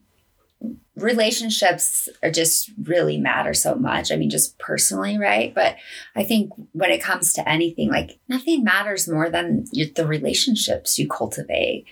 [0.96, 4.10] relationships are just really matter so much.
[4.12, 5.54] I mean, just personally, right?
[5.54, 5.76] But
[6.14, 11.08] I think when it comes to anything, like nothing matters more than the relationships you
[11.08, 11.86] cultivate,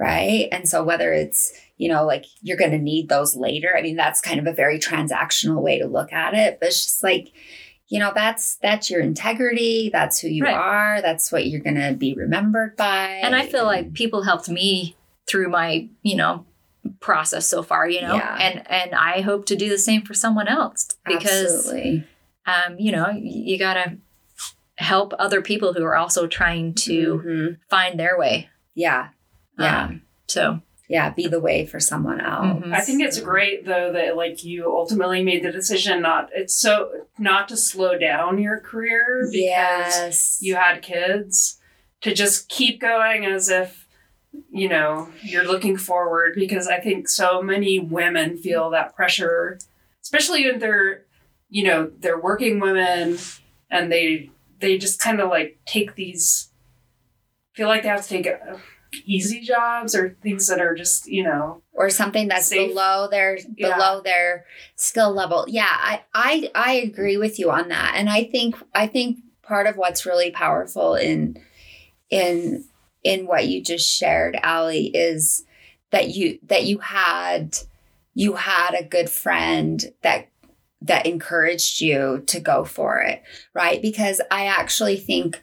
[0.00, 0.48] right?
[0.50, 3.96] And so whether it's, you know, like you're going to need those later, I mean,
[3.96, 6.58] that's kind of a very transactional way to look at it.
[6.58, 7.30] But it's just like,
[7.88, 9.90] you know, that's that's your integrity.
[9.92, 10.54] That's who you Right.
[10.54, 11.02] are.
[11.02, 13.20] That's what you're gonna be remembered by.
[13.22, 14.96] and I feel like people helped me
[15.28, 16.46] through my you know
[17.00, 17.88] process so far.
[17.88, 18.36] You know, Yeah.
[18.40, 22.04] and and I hope to do the same for someone else because Absolutely.
[22.46, 23.96] um you know you gotta
[24.78, 27.56] help other people who are also trying to Mhm.
[27.68, 28.48] find their way.
[28.74, 29.08] yeah,
[29.60, 32.64] yeah, Um, so yeah, be the way for someone else.
[32.64, 32.74] Mhm.
[32.74, 37.06] I think it's great though that like you ultimately made the decision not it's so
[37.18, 41.58] not to slow down your career because Yes, you had kids
[42.00, 43.86] to just keep going as if
[44.50, 49.58] you know you're looking forward because I think so many women feel that pressure
[50.02, 51.04] especially when they're
[51.48, 53.18] you know they're working women
[53.70, 56.48] and they they just kind of like take these
[57.54, 58.56] feel like they have to take uh,
[59.04, 62.68] easy jobs or things that are just you know or something that's Safe.
[62.68, 63.76] below their Yeah.
[63.76, 64.44] below their
[64.76, 65.46] skill level.
[65.48, 69.66] Yeah, I, I I agree with you on that, and I think I think part
[69.66, 71.36] of what's really powerful in
[72.10, 72.64] in
[73.02, 75.44] in what you just shared, Ali, is
[75.90, 77.56] that you that you had
[78.14, 80.28] you had a good friend that
[80.82, 83.22] that encouraged you to go for it,
[83.54, 83.80] right?
[83.82, 85.40] Because I actually think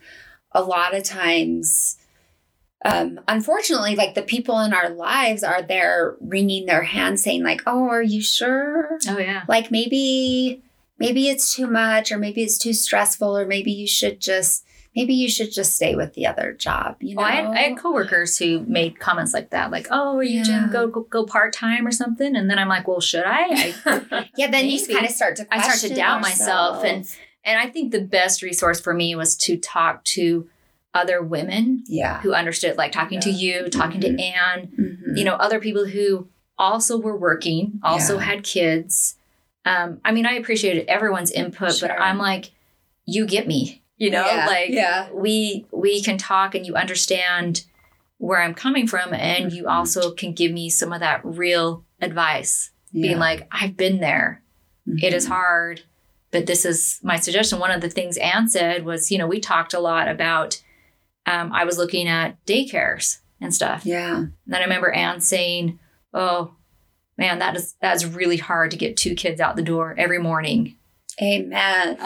[0.51, 1.97] a lot of times
[2.85, 7.61] um unfortunately like the people in our lives are there wringing their hands saying like
[7.65, 10.61] oh are you sure oh yeah, like maybe
[10.99, 14.63] maybe it's too much or maybe it's too stressful or maybe you should just
[14.95, 17.59] maybe you should just stay with the other job you know Well, I, had, I
[17.69, 20.43] had coworkers who made comments like that, like, "Oh, are you Yeah.
[20.43, 20.71] Jim?
[20.71, 24.29] Go go, go part time or something." And then I'm like, "Well, should I?" I
[24.37, 27.07] yeah then you kind of start to I start to doubt myself, and
[27.43, 30.49] and I think the best resource for me was to talk to
[30.97, 34.17] other women yeah who understood, like talking to you, talking Mhm.
[34.17, 35.17] to Ann, Mhm.
[35.17, 38.23] you know, other people who also were working, also Yeah.
[38.29, 39.15] had kids,
[39.65, 41.87] um, I mean, I appreciated everyone's input, Sure.
[41.89, 42.45] but I'm like,
[43.05, 45.07] you get me, you know, Yeah, like yeah.
[45.13, 47.63] we we can talk and you understand
[48.17, 49.71] where I'm coming from, and you Mhm.
[49.75, 54.41] also can give me some of that real advice, being like, I've been there.
[55.07, 55.29] It is Mhm.
[55.29, 55.81] hard,
[56.31, 57.59] but this is my suggestion.
[57.59, 60.59] One of the things Ann said was, you know, we talked a lot about.
[61.27, 63.85] Um, I was looking at daycares and stuff.
[63.85, 64.15] Yeah.
[64.15, 65.77] And then I remember Ann saying,
[66.13, 66.55] "Oh,
[67.17, 70.77] man, that is that's really hard to get two kids out the door every morning,
[71.19, 71.97] Amen.
[71.97, 72.03] no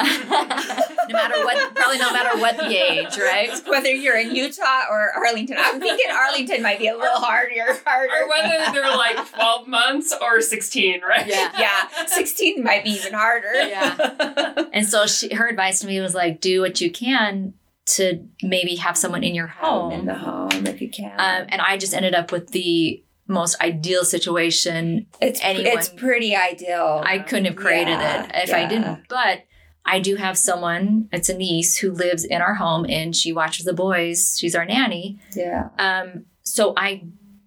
[1.09, 3.49] matter what, probably no matter what the age, right?
[3.67, 7.51] Whether you're in Utah or Arlington, I'm thinking Arlington might be a little harder.
[7.85, 8.13] harder.
[8.13, 11.27] Or whether they're like 12 months or 16, right?
[11.27, 11.51] Yeah.
[11.59, 13.51] yeah, 16 might be even harder.
[13.53, 14.65] Yeah.
[14.71, 17.53] And so she, her advice to me was like, do what you can
[17.87, 21.11] to maybe have someone in your Home in the home if you can.
[21.19, 25.07] Um, and I just ended up with the most ideal situation.
[25.21, 27.01] it's anyone- it's pretty ideal.
[27.05, 29.07] I couldn't have created Yeah, it if I didn't.
[29.09, 29.43] But
[29.85, 33.65] I do have someone, it's a niece who lives in our home and she watches
[33.65, 34.37] the boys.
[34.39, 35.19] She's our nanny.
[35.35, 35.69] yeah.
[35.79, 37.03] Um, so I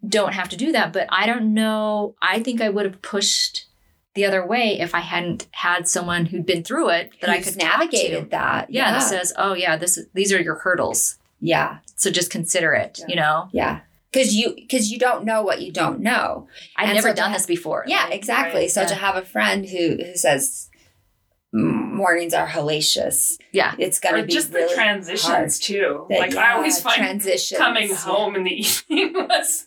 [0.07, 0.92] don't have to do that.
[0.92, 2.14] But I don't know.
[2.20, 3.66] I think I would have pushed
[4.14, 7.59] the other way if I hadn't had someone who'd been through it that I could
[7.59, 8.70] talk navigated that.
[8.70, 8.90] Yeah, Yeah.
[8.92, 11.16] that says, "Oh yeah, this is these are your hurdles.
[11.40, 11.79] yeah.
[11.96, 13.07] So just consider it." Yeah.
[13.09, 13.81] You know, Yeah.
[14.12, 16.46] Cause you, cause you don't know what you don't know.
[16.77, 17.83] I've And never so done ha- this before.
[17.88, 18.61] Yeah, Like, exactly.
[18.61, 18.87] right, so yeah.
[18.87, 20.70] to have a friend who who says
[21.53, 25.50] mornings are hellacious, yeah, it's gonna Or be just really the transitions hard.
[25.50, 26.07] too.
[26.11, 27.59] That- like I always find transitions.
[27.59, 27.96] coming yeah.
[27.96, 29.66] home in the evening was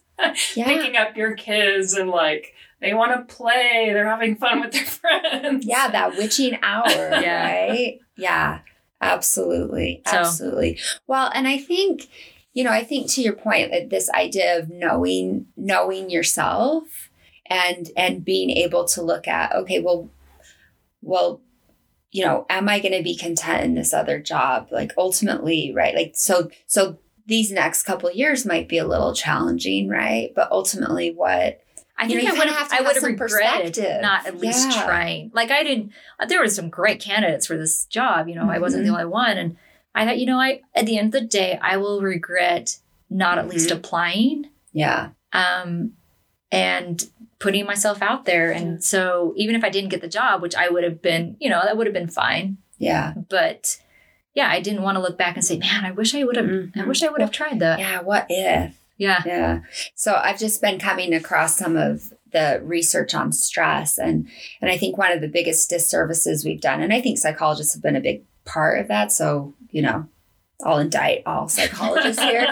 [0.55, 0.65] Yeah.
[0.65, 4.85] picking up your kids and like they want to play, they're having fun with their
[4.85, 5.65] friends.
[5.65, 7.67] Yeah, that witching hour, Yeah.
[7.67, 7.99] right?
[8.15, 8.59] Yeah,
[9.01, 10.01] absolutely.
[10.07, 10.79] So- Absolutely.
[11.07, 12.07] Well, and I think,
[12.53, 17.09] you know, I think to your point that this idea of knowing knowing yourself
[17.49, 20.09] and and being able to look at, okay, well,
[21.01, 21.41] well,
[22.11, 24.67] you know, am I gonna be content in this other job?
[24.71, 25.95] Like ultimately, right?
[25.95, 30.31] Like so so these next couple years might be a little challenging, right?
[30.35, 31.59] But ultimately what
[31.97, 32.71] I You think know, I would have.
[32.73, 34.83] I would have regretted not at least Yeah.
[34.85, 35.31] trying.
[35.33, 35.91] Like I didn't.
[36.27, 38.27] There were some great candidates for this job.
[38.29, 39.57] You know, I wasn't the only one, and
[39.95, 42.77] I thought, you know, I at the end of the day, I will regret
[43.09, 44.49] not at least applying.
[44.73, 45.09] yeah.
[45.33, 45.93] um,
[46.51, 48.51] and putting myself out there.
[48.51, 51.49] And so even if I didn't get the job, which I would have been, you
[51.49, 52.57] know, that would have been fine.
[52.77, 53.13] Yeah.
[53.29, 53.77] But
[54.33, 56.45] yeah, I didn't want to look back and say, man, I wish I would have,
[56.45, 56.87] I Mhm.
[56.87, 57.79] wish I would have tried that.
[57.79, 58.77] Yeah, what if?
[58.97, 59.21] Yeah.
[59.25, 59.59] Yeah.
[59.95, 64.27] So I've just been coming across some of the research on stress and
[64.61, 67.81] and I think one of the biggest disservices we've done and I think psychologists have
[67.83, 70.07] been a big part of that so, you know,
[70.65, 72.47] I'll indict all psychologists here.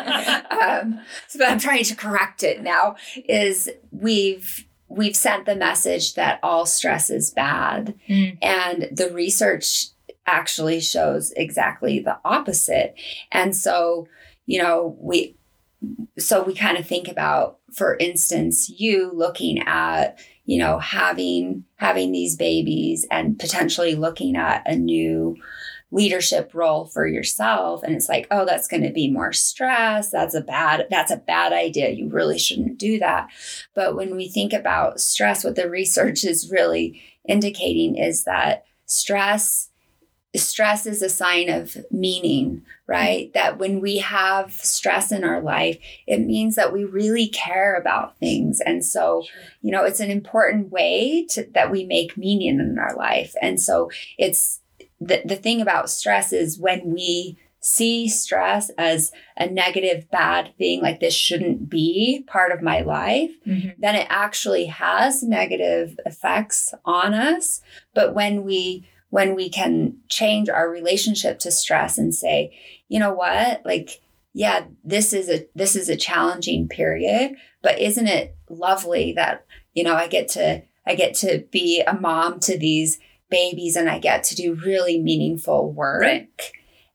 [0.49, 2.95] um, so but I'm trying to correct it now
[3.27, 8.37] is we've we've sent the message that all stress is bad Mm.
[8.41, 9.87] and the research
[10.27, 12.95] actually shows exactly the opposite.
[13.31, 14.07] And so,
[14.45, 15.35] you know, we
[16.17, 22.11] so we kind of think about for instance you looking at you know having having
[22.11, 25.35] these babies and potentially looking at a new
[25.91, 27.81] leadership role for yourself.
[27.83, 30.09] And it's like oh that's going to be more stress.
[30.09, 31.89] That's a bad that's a bad idea.
[31.89, 33.29] You really shouldn't do that.
[33.73, 39.69] But when we think about stress what the research is really indicating is that stress
[40.37, 43.33] stress is a sign of meaning right?
[43.33, 48.17] That when we have stress in our life it means that we really care about
[48.19, 48.59] things.
[48.61, 49.23] And so
[49.61, 53.33] you know it's an important way to, that we make meaning in our life.
[53.41, 54.61] And so it's
[55.01, 60.81] the, the thing about stress is when we see stress as a negative bad thing
[60.83, 63.73] like this shouldn't be part of my life Mhm.
[63.79, 67.61] then it actually has negative effects on us.
[67.95, 73.13] But when we when we can change our relationship to stress and say you know
[73.13, 73.65] what?
[73.65, 74.01] Like
[74.33, 79.81] yeah this is a this is a challenging period but isn't it lovely that you
[79.81, 83.97] know i get to i get to be a mom to these babies and i
[83.97, 86.01] get to do really meaningful work?
[86.01, 86.51] Right.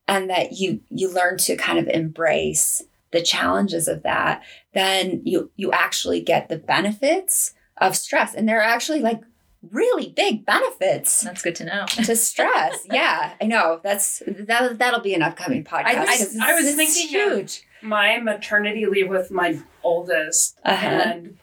[0.07, 4.43] and that you you learn to kind of embrace the challenges of that
[4.75, 8.33] then you you actually get the benefits of stress.
[8.33, 9.21] And there are actually like
[9.69, 11.85] really big benefits That's good to know.
[11.87, 16.53] to stress yeah i know that's that, that'll be an upcoming podcast I- 'cause I
[16.53, 20.85] was thinking of- huge my maternity leave with my oldest, Uh-huh.
[20.87, 21.37] and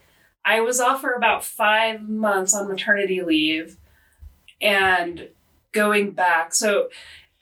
[0.45, 3.77] I was off for about five months on maternity leave,
[4.61, 5.29] and
[5.73, 6.55] going back.
[6.55, 6.91] So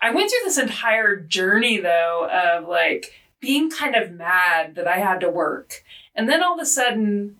[0.00, 4.96] I went through this entire journey though of like being kind of mad that I
[4.96, 5.84] had to work,
[6.14, 7.36] and then all of a sudden,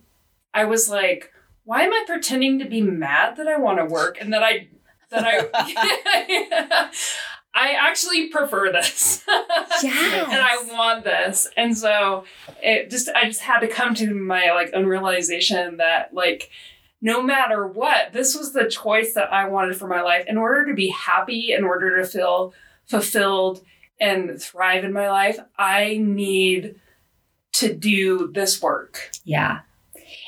[0.53, 1.33] I was like.
[1.67, 4.69] Why am I pretending to be mad that I want to work and that I
[5.09, 6.89] that I
[7.53, 9.25] I actually prefer this.
[9.83, 10.27] Yes.
[10.31, 11.45] and I want this.
[11.57, 12.23] And so
[12.63, 16.49] it just I just had to come to my like own realization that like
[17.01, 20.23] no matter what, this was the choice that I wanted for my life.
[20.25, 22.53] In order to be happy, in order to feel
[22.85, 23.61] fulfilled
[23.99, 26.79] and thrive in my life, I need
[27.55, 29.11] to do this work.
[29.25, 29.59] Yeah.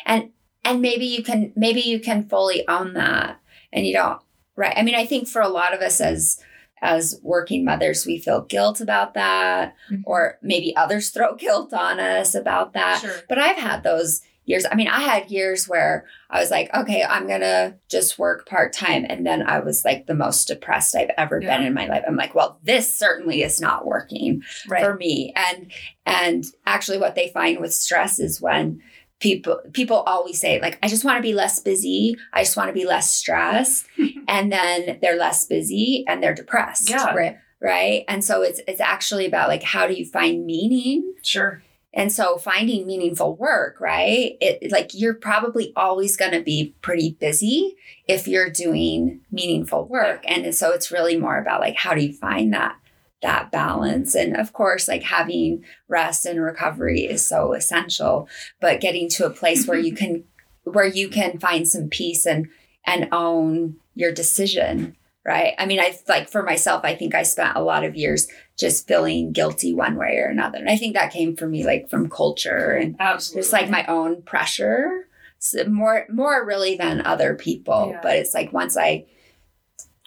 [0.05, 0.31] And
[0.63, 3.39] and maybe you can maybe you can fully own that
[3.71, 4.21] and you don't
[4.55, 4.73] right.
[4.77, 6.39] I mean, I think for a lot of us as
[6.81, 10.01] as working mothers, we feel guilt about that Mhm.
[10.05, 13.01] or maybe others throw guilt on us about that.
[13.01, 13.11] Sure.
[13.27, 14.65] But I've had those years.
[14.71, 18.47] I mean, I had years where I was like, okay, I'm going to just work
[18.47, 19.05] part time.
[19.07, 21.55] And then I was like the most depressed I've ever Yeah.
[21.57, 22.03] been in my life.
[22.07, 24.83] I'm like, well, this certainly is not working Right.
[24.83, 25.33] for me.
[25.35, 25.71] And
[26.05, 28.81] and actually what they find with stress is when
[29.19, 32.15] people people always say like I just want to be less busy.
[32.33, 33.85] I just want to be less stressed.
[34.27, 36.89] and then they're less busy and they're depressed.
[36.89, 37.13] Yeah.
[37.13, 37.37] Right.
[37.61, 38.05] Right?
[38.07, 41.13] And so it's it's actually about like how do you find meaning?
[41.21, 41.61] Sure.
[41.91, 44.37] And so finding meaningful work, right?
[44.39, 47.75] It like you're probably always going to be pretty busy
[48.07, 50.23] if you're doing meaningful work.
[50.27, 52.75] And so it's really more about like how do you find that
[53.21, 54.15] that balance?
[54.15, 58.27] And of course, like having rest and recovery is so essential,
[58.59, 60.05] but getting to a place where you mm-hmm.
[60.05, 60.23] can
[60.63, 62.47] where you can find some peace and
[62.85, 64.95] and own your decision,
[65.25, 65.53] right?
[65.57, 68.87] I mean, I like for myself, I think I spent a lot of years just
[68.87, 70.57] feeling guilty one way or another.
[70.57, 73.41] And I think that came for me like from culture and Absolutely.
[73.41, 75.07] just like my own pressure.
[75.39, 77.91] So more more really than other people.
[77.91, 77.99] Yeah.
[78.01, 79.05] But it's like once I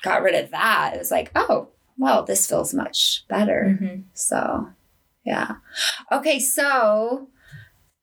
[0.02, 3.78] got rid of that, it was like, oh, well, this feels much better.
[3.80, 4.04] Mhm.
[4.14, 4.68] So
[5.24, 5.56] yeah.
[6.10, 7.28] Okay, so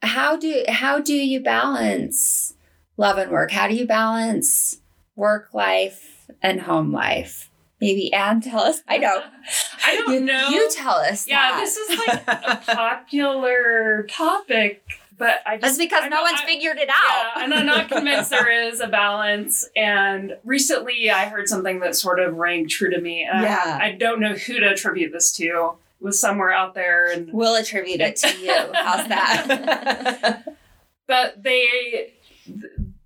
[0.02, 2.54] how do how do you balance
[2.98, 3.52] love and work?
[3.52, 4.78] How do you balance
[5.16, 7.50] work life and home life?
[7.82, 8.82] Maybe Ann tell us.
[8.88, 9.24] I know.
[9.86, 10.50] I don't you, know.
[10.50, 11.28] You tell us.
[11.28, 11.60] yeah, that.
[11.60, 14.84] this is like a popular topic,
[15.20, 17.32] but I just That's because I'm no not- one's I- figured it out.
[17.38, 19.70] Yeah, and I'm not convinced there is a balance.
[19.76, 23.28] And recently I heard something that sort of rang true to me.
[23.32, 23.78] And Yeah.
[23.80, 25.44] I, don't know who to attribute this to.
[25.44, 28.54] It was somewhere out there and We'll attribute it to you.
[28.74, 30.56] How's that?
[31.08, 32.14] but they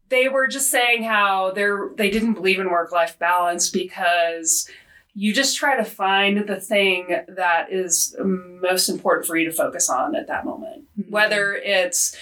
[0.10, 4.70] they were just saying how they're they didn't believe in work life balance because
[5.16, 9.90] you just try to find the thing that is most important for you to focus
[9.90, 12.16] on at that moment whether it's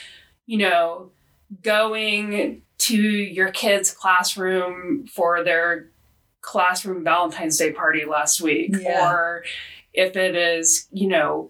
[0.46, 1.10] you know
[1.64, 5.88] going to your kids classroom for their
[6.42, 9.10] classroom valentine's day party last week Yeah.
[9.12, 9.44] or
[9.94, 11.50] if it is you know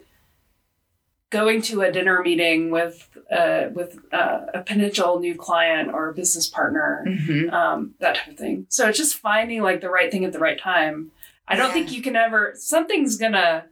[1.30, 6.14] going to a dinner meeting with uh, with uh, a potential new client or a
[6.14, 7.52] business partner Mhm.
[7.54, 10.40] um, that type of thing so it's just finding like the right thing at the
[10.40, 11.12] right time
[11.52, 11.74] i don't Yeah.
[11.74, 13.66] think you can ever something's gonna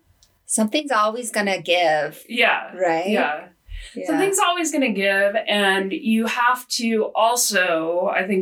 [0.46, 3.08] Something's always gonna give, yeah right?
[3.10, 3.50] yeah
[3.96, 4.08] Yeah.
[4.08, 8.42] something's always to give and you have to also i think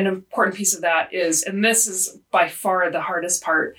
[0.00, 3.76] an important piece of that is and this is by far the hardest part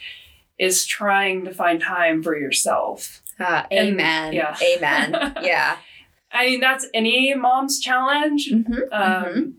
[0.58, 4.34] is trying to find time for yourself Uh, And- amen.
[4.34, 4.56] yeah.
[4.62, 5.34] Amen.
[5.42, 5.78] Yeah.
[6.32, 9.54] i mean that's any mom's challenge Mhm, um, mhm.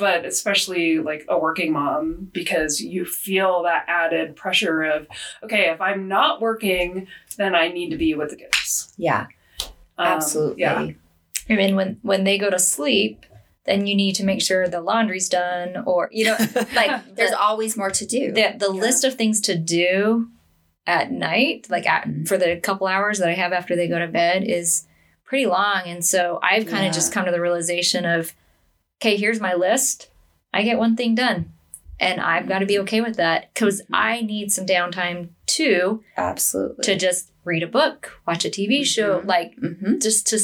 [0.00, 5.06] But especially like a working mom because you feel that added pressure of
[5.44, 9.26] okay if i'm not working then i need to be with the kids Yeah.
[9.98, 10.62] Um, Absolutely.
[10.62, 10.88] yeah
[11.48, 13.26] I mean, when when they go to sleep,
[13.64, 16.36] then you need to make sure the laundry's done, or you know,
[16.76, 18.32] like There's the, always more to do.
[18.32, 18.80] the, the Yeah.
[18.80, 20.28] list of things to do
[20.86, 22.28] at night, like at, Mhm.
[22.28, 24.86] for the couple hours that I have after they go to bed, is
[25.24, 25.82] pretty long.
[25.86, 27.00] And so I've kind of Yeah.
[27.00, 28.32] just come to the realization of,
[29.00, 30.08] okay, here's my list.
[30.52, 31.52] I get one thing done,
[31.98, 36.82] and I've got to be okay with that because I need some downtime too Absolutely.
[36.84, 39.26] to just read a book, watch a TV show, Mhm.
[39.26, 40.38] like hmm just to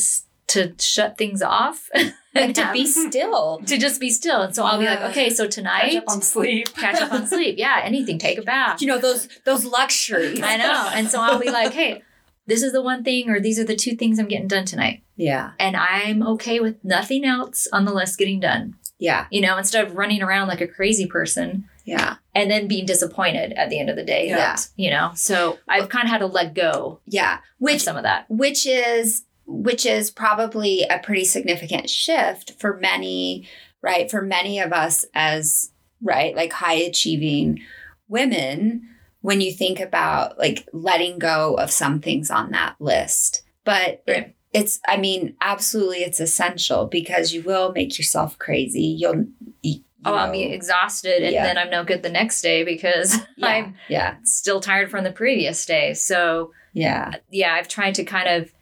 [0.49, 1.91] to shut things off
[2.35, 3.61] And to be still.
[3.67, 4.43] to just be still.
[4.43, 7.27] And so I'll be like, okay, so tonight catch up on sleep catch up on
[7.35, 7.57] sleep.
[7.59, 8.81] Yeah, anything, take a bath.
[8.81, 10.41] You know those those luxuries.
[10.43, 10.91] I know.
[10.95, 12.03] And so I'll be like, hey,
[12.47, 15.03] this is the one thing, or these are the two things I'm getting done tonight.
[15.17, 15.53] Yeah.
[15.59, 18.77] And I'm okay with nothing else on the list getting done.
[18.99, 19.27] Yeah.
[19.31, 22.17] You know, instead of running around like a crazy person Yeah.
[22.35, 24.29] and then being disappointed at the end of the day.
[24.29, 24.37] Yeah.
[24.37, 27.39] that, you know, so I've kind of had to let go Yeah.
[27.59, 28.27] Which some of that.
[28.29, 33.47] which is which is probably a pretty significant shift for many
[33.81, 35.71] right for many of us as
[36.03, 37.61] right like high achieving
[38.09, 38.89] women
[39.21, 44.35] when you think about like letting go of some things on that list but Right.
[44.57, 49.27] It's i mean absolutely it's essential because you will make yourself crazy you'll
[49.63, 51.45] you, oh, I'll be exhausted and Yeah.
[51.45, 55.13] then I'm no good the next day because yeah, I'm yeah, still tired from the
[55.13, 55.95] previous day.
[55.95, 58.53] So yeah, yeah, I've tried to kind of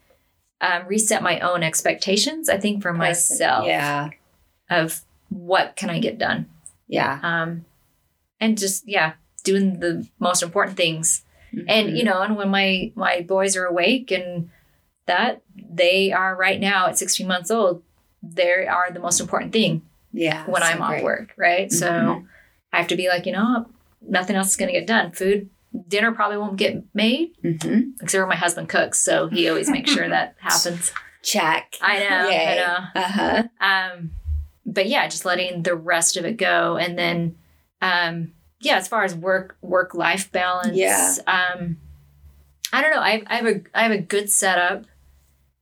[0.61, 2.49] um, reset my own expectations.
[2.49, 4.11] I think for myself yeah,
[4.71, 6.49] of what can I get done,
[6.89, 7.21] yeah.
[7.23, 7.65] um,
[8.41, 11.25] and just yeah, doing the most important things.
[11.53, 11.67] Mm-hmm.
[11.69, 14.51] And you know, and when my my boys are awake and
[15.07, 15.43] that
[15.77, 17.83] they are right now at 16 months old,
[18.23, 21.05] they are the most important thing yeah, when I'm off great.
[21.05, 21.71] work, right?
[21.73, 22.27] So Mhm.
[22.73, 23.67] I have to be like, you know,
[24.01, 25.13] nothing else is going to get done.
[25.13, 25.49] Food,
[25.89, 27.91] dinner probably won't get made mm-hmm.
[28.01, 30.93] except for my husband cooks, so he always makes sure that happens.
[31.23, 31.77] Check.
[31.81, 32.53] I know, Yay.
[32.53, 32.77] I know.
[32.95, 33.43] Uh huh.
[33.61, 34.11] Um,
[34.67, 37.37] but yeah, just letting the rest of it go, and then,
[37.83, 41.15] um, yeah, as far as work work life balance, Yeah.
[41.27, 41.79] um,
[42.73, 43.01] I don't know.
[43.01, 44.85] I, I have a I have a good setup,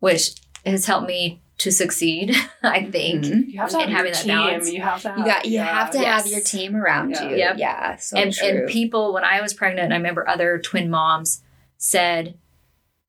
[0.02, 0.32] which
[0.66, 2.34] has helped me to succeed.
[2.64, 3.24] I think.
[3.24, 3.44] Mhm.
[3.46, 4.28] You have to And have having your that team.
[4.36, 4.72] balance.
[4.72, 5.18] You have to have.
[5.18, 5.44] You got.
[5.44, 5.64] You yeah.
[5.78, 7.28] have to have your team around Yeah.
[7.28, 7.36] you.
[7.36, 7.54] Yep.
[7.58, 7.96] Yeah.
[7.96, 8.48] So and true.
[8.48, 11.42] and people when I was pregnant, I remember other twin moms
[11.78, 12.36] said,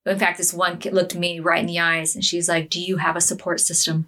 [0.06, 2.98] in fact, this one looked me right in the eyes and she's like, "Do you
[2.98, 4.06] have a support system?"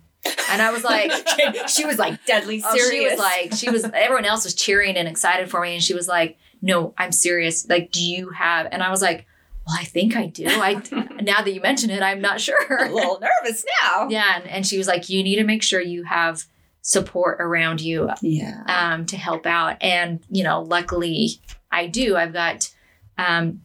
[0.52, 1.12] And I was like,
[1.68, 2.92] she was like deadly oh, serious.
[2.92, 3.84] she was like, she was.
[3.96, 7.68] Everyone else was cheering and excited for me, and she was like, "No, I'm serious.
[7.68, 9.26] Like, do you have?" And I was like,
[9.66, 10.46] "Well, I think I do.
[10.48, 10.74] I
[11.22, 12.58] now that you mention it, I'm not sure.
[12.86, 14.08] a little nervous now.
[14.10, 16.44] yeah, and, and she was like, "You need to make sure you have
[16.82, 18.62] support around you Yeah.
[18.68, 19.76] um, to help out.
[19.82, 21.40] And, you know, luckily
[21.72, 22.16] I do.
[22.16, 22.72] I've got
[23.18, 23.62] um,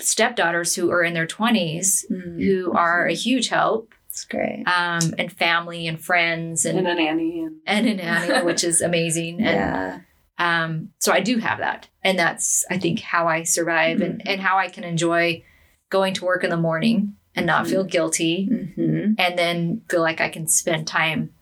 [0.00, 4.64] stepdaughters who are in their 20s Mm, who are a huge help, That's great.
[4.66, 8.82] um, and family and friends and, and a nanny and and a nanny, which is
[8.82, 9.36] amazing.
[9.40, 10.00] And Yeah.
[10.38, 11.88] Um, so I do have that.
[12.02, 15.42] And that's, I think, how I survive and, and how I can enjoy
[15.90, 17.70] going to work in the morning and not Mhm.
[17.70, 19.12] feel guilty Mm-hmm.
[19.18, 21.32] and then feel like I can spend time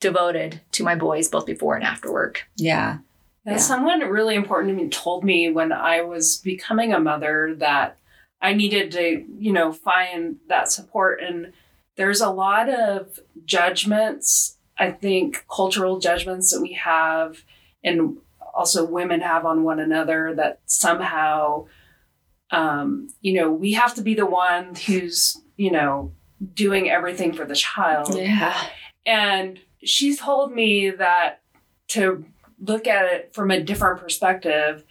[0.00, 2.46] devoted to my boys both before and after work.
[2.56, 2.98] Yeah.
[3.44, 3.58] Yeah, Yeah.
[3.58, 7.96] Someone really important to me told me when I was becoming a mother that
[8.40, 11.20] I needed to, you know, find that support.
[11.22, 11.52] And
[11.96, 17.42] there's a lot of judgments, I think, cultural judgments that we have,
[17.82, 18.18] and
[18.54, 21.66] also women have on one another that somehow,
[22.50, 26.12] um, you know, we have to be the one who's, you know,
[26.54, 28.14] doing everything for the child.
[28.16, 28.60] Yeah.
[29.06, 31.42] And she's told me that
[31.88, 32.24] to
[32.58, 34.84] look at it from a different perspective,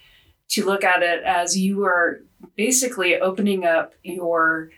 [0.50, 2.22] to look at it as you are
[2.56, 4.72] basically opening up your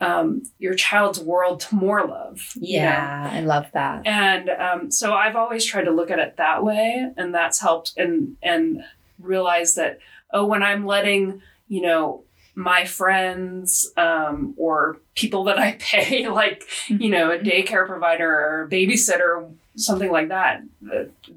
[0.00, 2.40] um, your child's world to more love.
[2.56, 2.84] you know?
[2.84, 3.30] Yeah.
[3.32, 4.06] I love that.
[4.06, 7.94] And um, so I've always tried to look at it that way, and that's helped
[7.96, 8.84] and and
[9.18, 9.98] realize that
[10.32, 12.24] oh, when I'm letting you know
[12.56, 18.64] my friends um, or people that I pay, like you know a daycare provider or
[18.64, 20.62] a babysitter, something like that,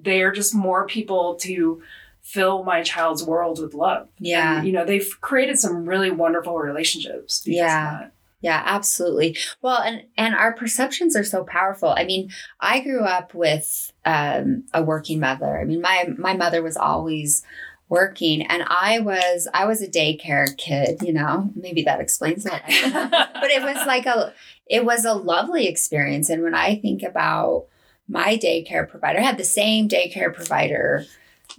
[0.04, 1.82] they are just more people to
[2.22, 4.10] fill my child's world with love.
[4.20, 4.58] Yeah.
[4.58, 7.44] And, you know they've created some really wonderful relationships.
[7.46, 8.08] Yeah.
[8.42, 9.36] Yeah, absolutely.
[9.62, 11.90] Well, and and our perceptions are so powerful.
[11.90, 12.30] I mean,
[12.60, 15.60] I grew up with um, a working mother.
[15.60, 17.44] I mean, my my mother was always
[17.90, 21.02] working, and I was I was a daycare kid.
[21.02, 22.62] You know, maybe that explains it.
[22.94, 24.34] but it was like a
[24.68, 26.30] it was a lovely experience.
[26.30, 27.66] And when I think about
[28.08, 31.06] my daycare provider, I had the same daycare provider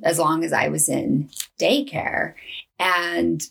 [0.04, 2.34] as long as I was in daycare,
[2.78, 3.42] and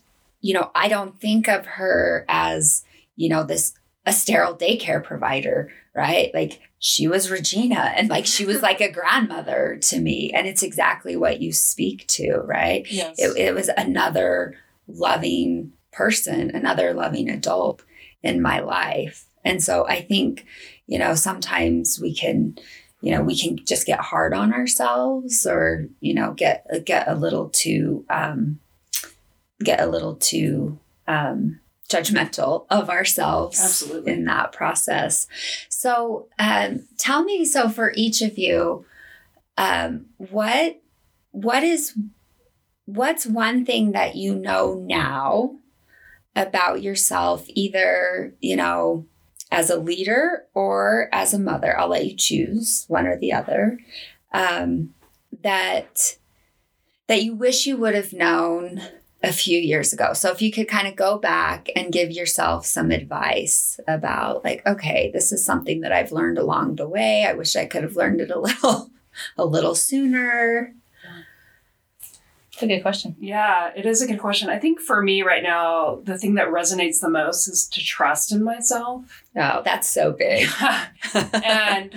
[0.42, 2.84] you know, I don't think of her as
[3.18, 3.74] you know, this
[4.06, 6.32] a sterile daycare provider, right?
[6.34, 10.32] Like she was Regina and like she was like a grandmother to me.
[10.34, 12.90] And it's exactly what you speak to, right?
[12.90, 13.16] yes.
[13.20, 14.56] It, it was another
[14.88, 17.84] loving person, another loving adult
[18.24, 19.26] in my life.
[19.44, 20.46] And so I think,
[20.88, 22.58] you know, sometimes we can,
[23.02, 27.16] you know, we can just get hard on ourselves or, you know, get get a
[27.16, 28.60] little too um
[29.64, 31.60] get a little too um
[31.90, 34.12] judgmental of ourselves Absolutely.
[34.14, 35.28] in that process.
[35.70, 38.86] So, um, tell me, so for each of you,
[39.58, 40.82] um, what
[41.32, 41.94] what is
[42.86, 45.56] what's one thing that you know now
[46.36, 49.06] about yourself, either you know
[49.50, 51.78] as a leader or as a mother?
[51.80, 53.80] I'll let you choose one or the other.
[54.34, 54.94] Um,
[55.44, 56.18] that
[57.08, 58.82] that you wish you would have known
[59.24, 60.14] a few years ago.
[60.14, 64.66] So if you could kind of go back and give yourself some advice about like,
[64.66, 67.26] okay, this is something that I've learned along the way.
[67.26, 68.92] I wish I could have learned it a little
[69.38, 70.74] a little sooner.
[72.54, 73.16] It's a good question.
[73.20, 74.50] Yeah, it is a good question.
[74.50, 78.32] I think for me right now, the thing that resonates the most is to trust
[78.32, 79.24] in myself.
[79.36, 80.50] Oh, that's so big.
[81.14, 81.94] and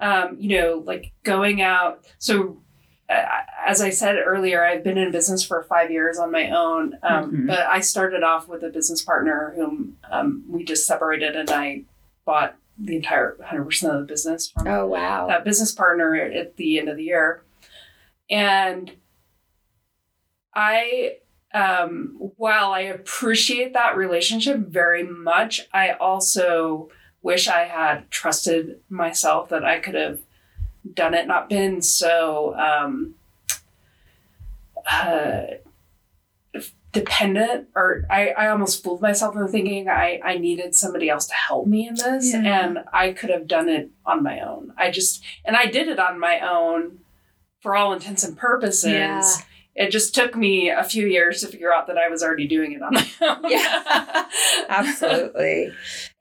[0.00, 2.04] um, you know, like going out.
[2.18, 2.60] So,
[3.08, 7.32] as I said earlier, I've been in business for five years on my own, um,
[7.32, 7.46] Mhm.
[7.46, 11.82] but I started off with a business partner whom um, we just separated, and I
[12.24, 15.26] bought the entire 100% of the business from Oh wow.
[15.28, 17.42] that business partner at the end of the year.
[18.28, 18.92] And
[20.54, 21.18] I,
[21.54, 26.90] um, while I appreciate that relationship very much, I also
[27.22, 30.20] wish I had trusted myself that I could have
[30.94, 33.14] done it, not been so um,
[34.90, 35.42] uh,
[36.92, 41.34] dependent or I, I almost fooled myself into thinking I, I needed somebody else to
[41.34, 42.64] help me in this Yeah.
[42.64, 44.72] and I could have done it on my own.
[44.78, 47.00] I just and I did it on my own
[47.60, 48.90] for all intents and purposes.
[48.92, 49.22] Yeah.
[49.74, 52.72] It just took me a few years to figure out that I was already doing
[52.72, 53.50] it on my own.
[53.50, 54.24] Yeah.
[54.70, 55.72] Absolutely.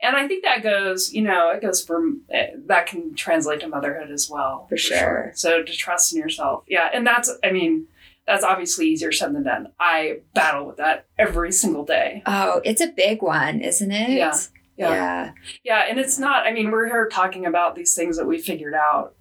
[0.02, 3.68] And I think that goes, you know, it goes from eh, that can translate to
[3.68, 4.68] motherhood as well.
[4.68, 5.32] For sure.
[5.36, 6.64] So to trust in yourself.
[6.68, 6.90] Yeah.
[6.94, 7.88] And that's, I mean,
[8.28, 9.72] that's obviously easier said than done.
[9.80, 12.24] I battle with that every single day.
[12.26, 14.10] Oh, it's a big one, isn't it?
[14.10, 14.38] Yeah.
[14.78, 14.90] Yeah.
[14.90, 15.32] Yeah.
[15.64, 15.84] Yeah.
[15.90, 19.16] And it's not, I mean, we're here talking about these things that we figured out,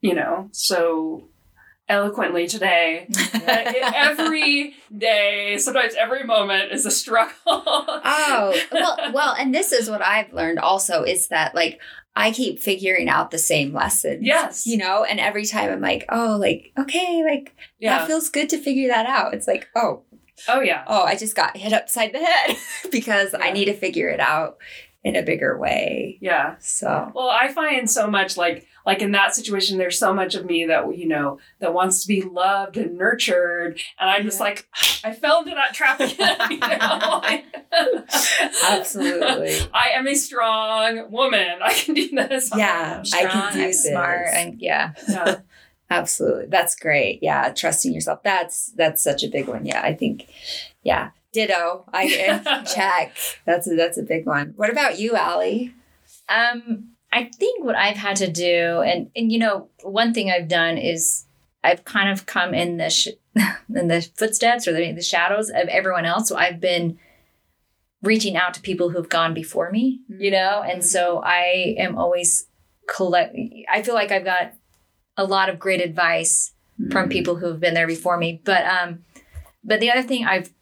[0.00, 1.28] you know, so
[1.88, 3.08] eloquently today.
[3.46, 7.32] every day, sometimes every moment is a struggle.
[7.46, 11.80] Oh, well, well, and this is what I've learned also is that like
[12.14, 14.24] I keep figuring out the same lessons.
[14.24, 14.66] yes.
[14.66, 17.98] You know, and every time I'm like, oh, like, okay, like yeah.
[17.98, 19.34] that feels good to figure that out.
[19.34, 20.02] It's like, oh,
[20.48, 20.84] oh, yeah.
[20.86, 22.56] oh, I just got hit upside the head
[22.90, 24.58] because I need to figure it out
[25.04, 26.18] in a bigger way.
[26.20, 26.56] Yeah.
[26.58, 30.44] So Well, I find so much like like in that situation, there's so much of
[30.46, 34.44] me that you know that wants to be loved and nurtured, and I'm just Yeah.
[34.44, 34.68] like,
[35.04, 36.58] I fell into that trap again.
[38.70, 39.56] Absolutely.
[39.72, 41.58] I am a strong woman.
[41.62, 42.50] I can do this.
[42.56, 43.02] Yeah.
[43.14, 43.84] I can do I'm this.
[43.84, 44.92] smart, and yeah.
[45.08, 45.36] Yeah.
[45.90, 46.46] Absolutely.
[46.46, 47.20] That's great.
[47.22, 48.22] Yeah, trusting yourself.
[48.22, 49.64] That's that's such a big one.
[49.64, 50.28] Yeah, I think
[50.82, 51.10] yeah.
[51.32, 51.84] Ditto.
[51.92, 53.16] I check.
[53.44, 54.52] That's a, that's a big one.
[54.56, 55.74] What about you, Ali?
[56.28, 60.48] Um, I think what I've had to do, and and you know, one thing I've
[60.48, 61.26] done is
[61.64, 63.08] I've kind of come in the sh-
[63.74, 66.28] in the footsteps or the, the shadows of everyone else.
[66.28, 66.98] So I've been
[68.02, 72.46] reaching out to people who've gone before me, you know, and so I am always
[72.88, 73.34] collect.
[73.70, 74.52] I feel like I've got
[75.16, 76.92] a lot of great advice Mm.
[76.92, 78.40] from people who have been there before me.
[78.44, 79.04] But um,
[79.64, 80.52] but the other thing I've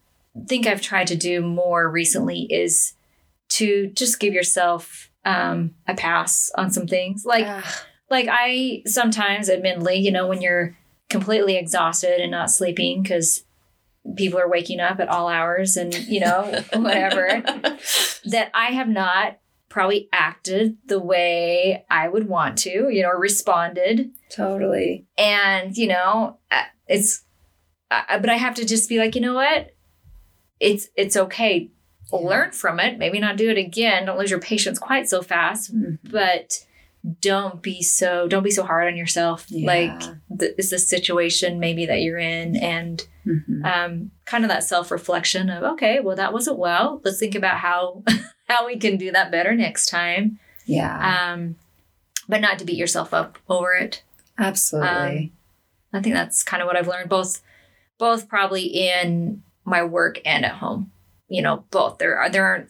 [0.45, 2.93] think I've tried to do more recently is
[3.49, 7.25] to just give yourself um, a pass on some things.
[7.25, 7.63] Like Ugh.
[8.09, 10.75] like I sometimes, admittedly, you know, when you're
[11.09, 13.43] completely exhausted and not sleeping because
[14.15, 17.41] people are waking up at all hours and you know whatever
[18.25, 24.11] that I have not probably acted the way I would want to, you know, responded
[24.29, 25.05] totally.
[25.17, 27.23] and you know uh, it's
[27.91, 29.71] uh, but i have to just be like you know what
[30.59, 31.69] it's it's okay
[32.11, 32.19] Yeah.
[32.19, 35.75] learn from it maybe not do it again don't lose your patience quite so fast
[35.75, 35.99] Mhm.
[36.09, 36.63] but
[37.21, 39.99] don't be so don't be so hard on yourself like
[40.39, 43.65] th- it's the situation maybe that you're in and Mhm.
[43.65, 48.03] um, kind of that self-reflection of okay well that wasn't well let's think about how
[48.47, 51.31] how we can do that better next time Yeah.
[51.33, 51.55] um,
[52.27, 54.01] but not to beat yourself up over it
[54.39, 55.31] Absolutely.
[55.93, 57.41] I think that's kind of what I've learned both
[57.97, 60.91] both probably in my work and at home.
[61.27, 61.97] You know, both.
[61.99, 62.69] There are there aren't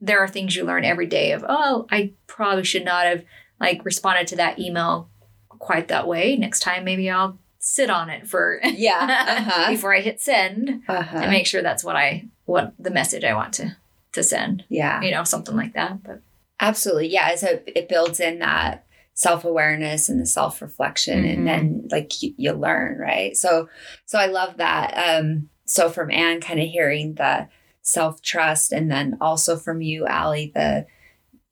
[0.00, 3.24] there are things you learn every day of, oh, I probably should not have
[3.60, 5.08] like responded to that email
[5.48, 6.36] quite that way.
[6.36, 9.44] Next time maybe I'll sit on it for yeah.
[9.46, 9.70] Uh-huh.
[9.70, 11.18] before I hit send Uh-huh.
[11.18, 13.76] and make sure that's what I what the message I want to
[14.12, 14.64] to send.
[14.68, 15.00] yeah.
[15.02, 16.02] You know, something like that.
[16.02, 16.22] But
[16.58, 17.08] Absolutely.
[17.08, 17.34] Yeah.
[17.36, 21.32] So it builds in that self awareness and the self reflection, Mhm.
[21.34, 23.36] and then like you, you learn, right?
[23.36, 23.68] So,
[24.06, 24.94] so I love that.
[24.96, 27.46] Um, so from Ann, kind of hearing the
[27.80, 30.84] self trust, and then also from you, Ali, the,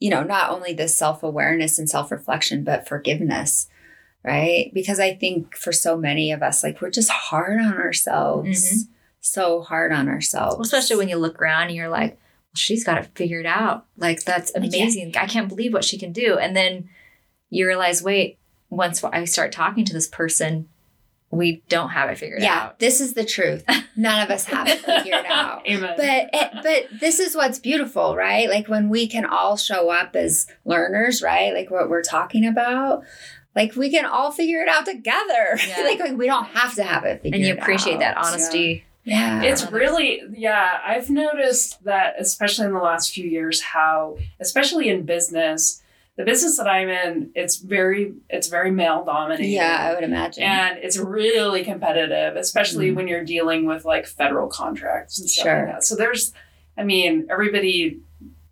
[0.00, 3.68] you know, not only the self awareness and self reflection, but forgiveness,
[4.24, 4.72] right?
[4.74, 8.48] Because I think for so many of us, like we're just hard on ourselves,
[8.84, 8.88] Mhm.
[9.20, 12.98] so hard on ourselves, especially when you look around and you're like, well, she's got
[12.98, 13.86] it figured out.
[13.96, 14.62] Like that's Yeah.
[14.64, 15.14] amazing.
[15.16, 16.38] I can't believe what she can do.
[16.38, 16.88] And then
[17.50, 18.38] you realize, wait,
[18.68, 20.68] once I start talking to this person,
[21.30, 22.78] we don't have it figured yeah, out.
[22.78, 23.62] this is the truth.
[23.96, 25.66] None of us have it figured out.
[25.68, 25.94] Amen.
[25.96, 26.50] but it,
[26.90, 31.20] but this is what's beautiful right like when we can all show up as learners
[31.22, 33.02] right like what we're talking about
[33.54, 35.82] like we can all figure it out together Yeah.
[35.82, 38.00] like, like, we don't have to have it figured out and you appreciate out.
[38.00, 38.84] that honesty.
[39.04, 44.88] yeah It's really, yeah, I've noticed that, especially in the last few years, how, especially
[44.88, 45.82] in business,
[46.18, 49.46] the business that I'm in, it's very it's very male dominated.
[49.48, 50.42] Yeah, I would imagine.
[50.42, 52.94] And it's really competitive, especially Mhm.
[52.96, 55.58] when you're dealing with like federal contracts and stuff Sure.
[55.64, 55.84] like that.
[55.84, 56.34] So there's,
[56.76, 58.00] I mean, everybody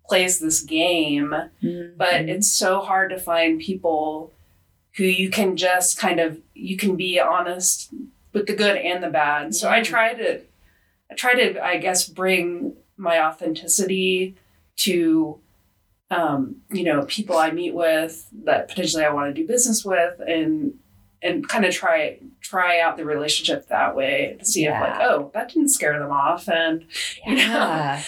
[0.07, 1.97] plays this game, Mhm.
[1.97, 4.31] but it's so hard to find people
[4.95, 7.93] who you can just kind of you can be honest
[8.33, 9.53] with the good and the bad.
[9.53, 10.39] So I try to,
[11.11, 14.35] I try to, I guess, bring my authenticity
[14.77, 15.39] to
[16.09, 20.19] um, you know, people I meet with that potentially I want to do business with
[20.19, 20.73] and
[21.21, 25.31] and kind of try try out the relationship that way to see if like, oh,
[25.33, 26.85] that didn't scare them off and
[27.25, 27.99] you know.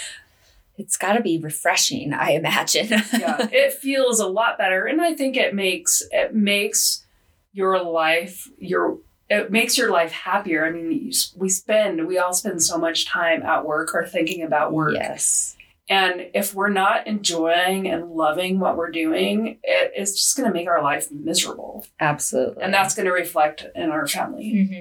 [0.77, 2.87] It's got to be refreshing, I imagine.
[2.89, 7.05] yeah, it feels a lot better and I think it makes it makes
[7.51, 10.65] your life your it makes your life happier.
[10.65, 14.41] I mean, you, we spend we all spend so much time at work or thinking
[14.41, 14.95] about work.
[14.95, 15.57] Yes.
[15.89, 20.53] And if we're not enjoying and loving what we're doing, it is just going to
[20.53, 21.85] make our life miserable.
[21.99, 22.61] Absolutely.
[22.63, 24.69] And that's going to reflect in our family.
[24.71, 24.79] Mhm.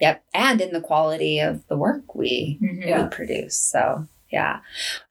[0.00, 0.22] Yep.
[0.32, 2.86] And in the quality of the work we, Mhm.
[2.86, 3.02] Yeah.
[3.02, 3.56] we produce.
[3.56, 4.60] So, yeah.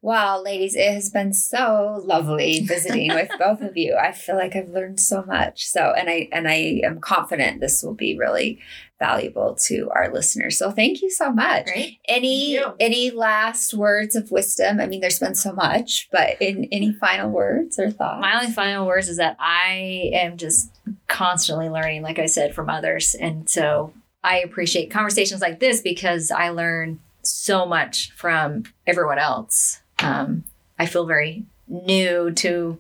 [0.01, 3.95] Well, ladies, it has been so lovely visiting with both of you.
[3.95, 5.65] I feel like I've learned so much.
[5.65, 8.59] So, and I and I am confident this will be really
[8.99, 10.57] valuable to our listeners.
[10.57, 11.65] So, thank you so much.
[11.65, 11.99] Great.
[12.07, 14.80] Any any last words of wisdom?
[14.80, 18.22] I mean, there's been so much, but in any final words or thoughts?
[18.22, 20.72] My only final words is that I am just
[21.07, 23.15] constantly learning, like I said, from others.
[23.20, 23.93] And so
[24.24, 26.99] I appreciate conversations like this because I learn
[27.30, 29.82] so much from everyone else.
[30.00, 30.44] Um,
[30.80, 32.78] I feel very new to,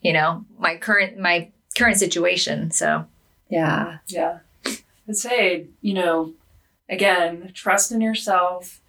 [0.00, 2.70] you know, my current my current situation.
[2.70, 3.06] So
[3.48, 3.98] yeah.
[4.08, 4.38] Yeah.
[5.08, 6.32] I'd say, you know,
[6.88, 8.80] again, trust in yourself,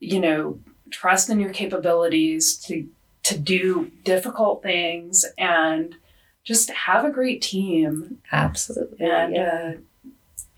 [0.00, 2.88] you know, trust in your capabilities to
[3.24, 5.96] to do difficult things and
[6.44, 9.04] just have a great team Absolutely.
[9.04, 9.72] and yeah.
[9.74, 9.78] uh,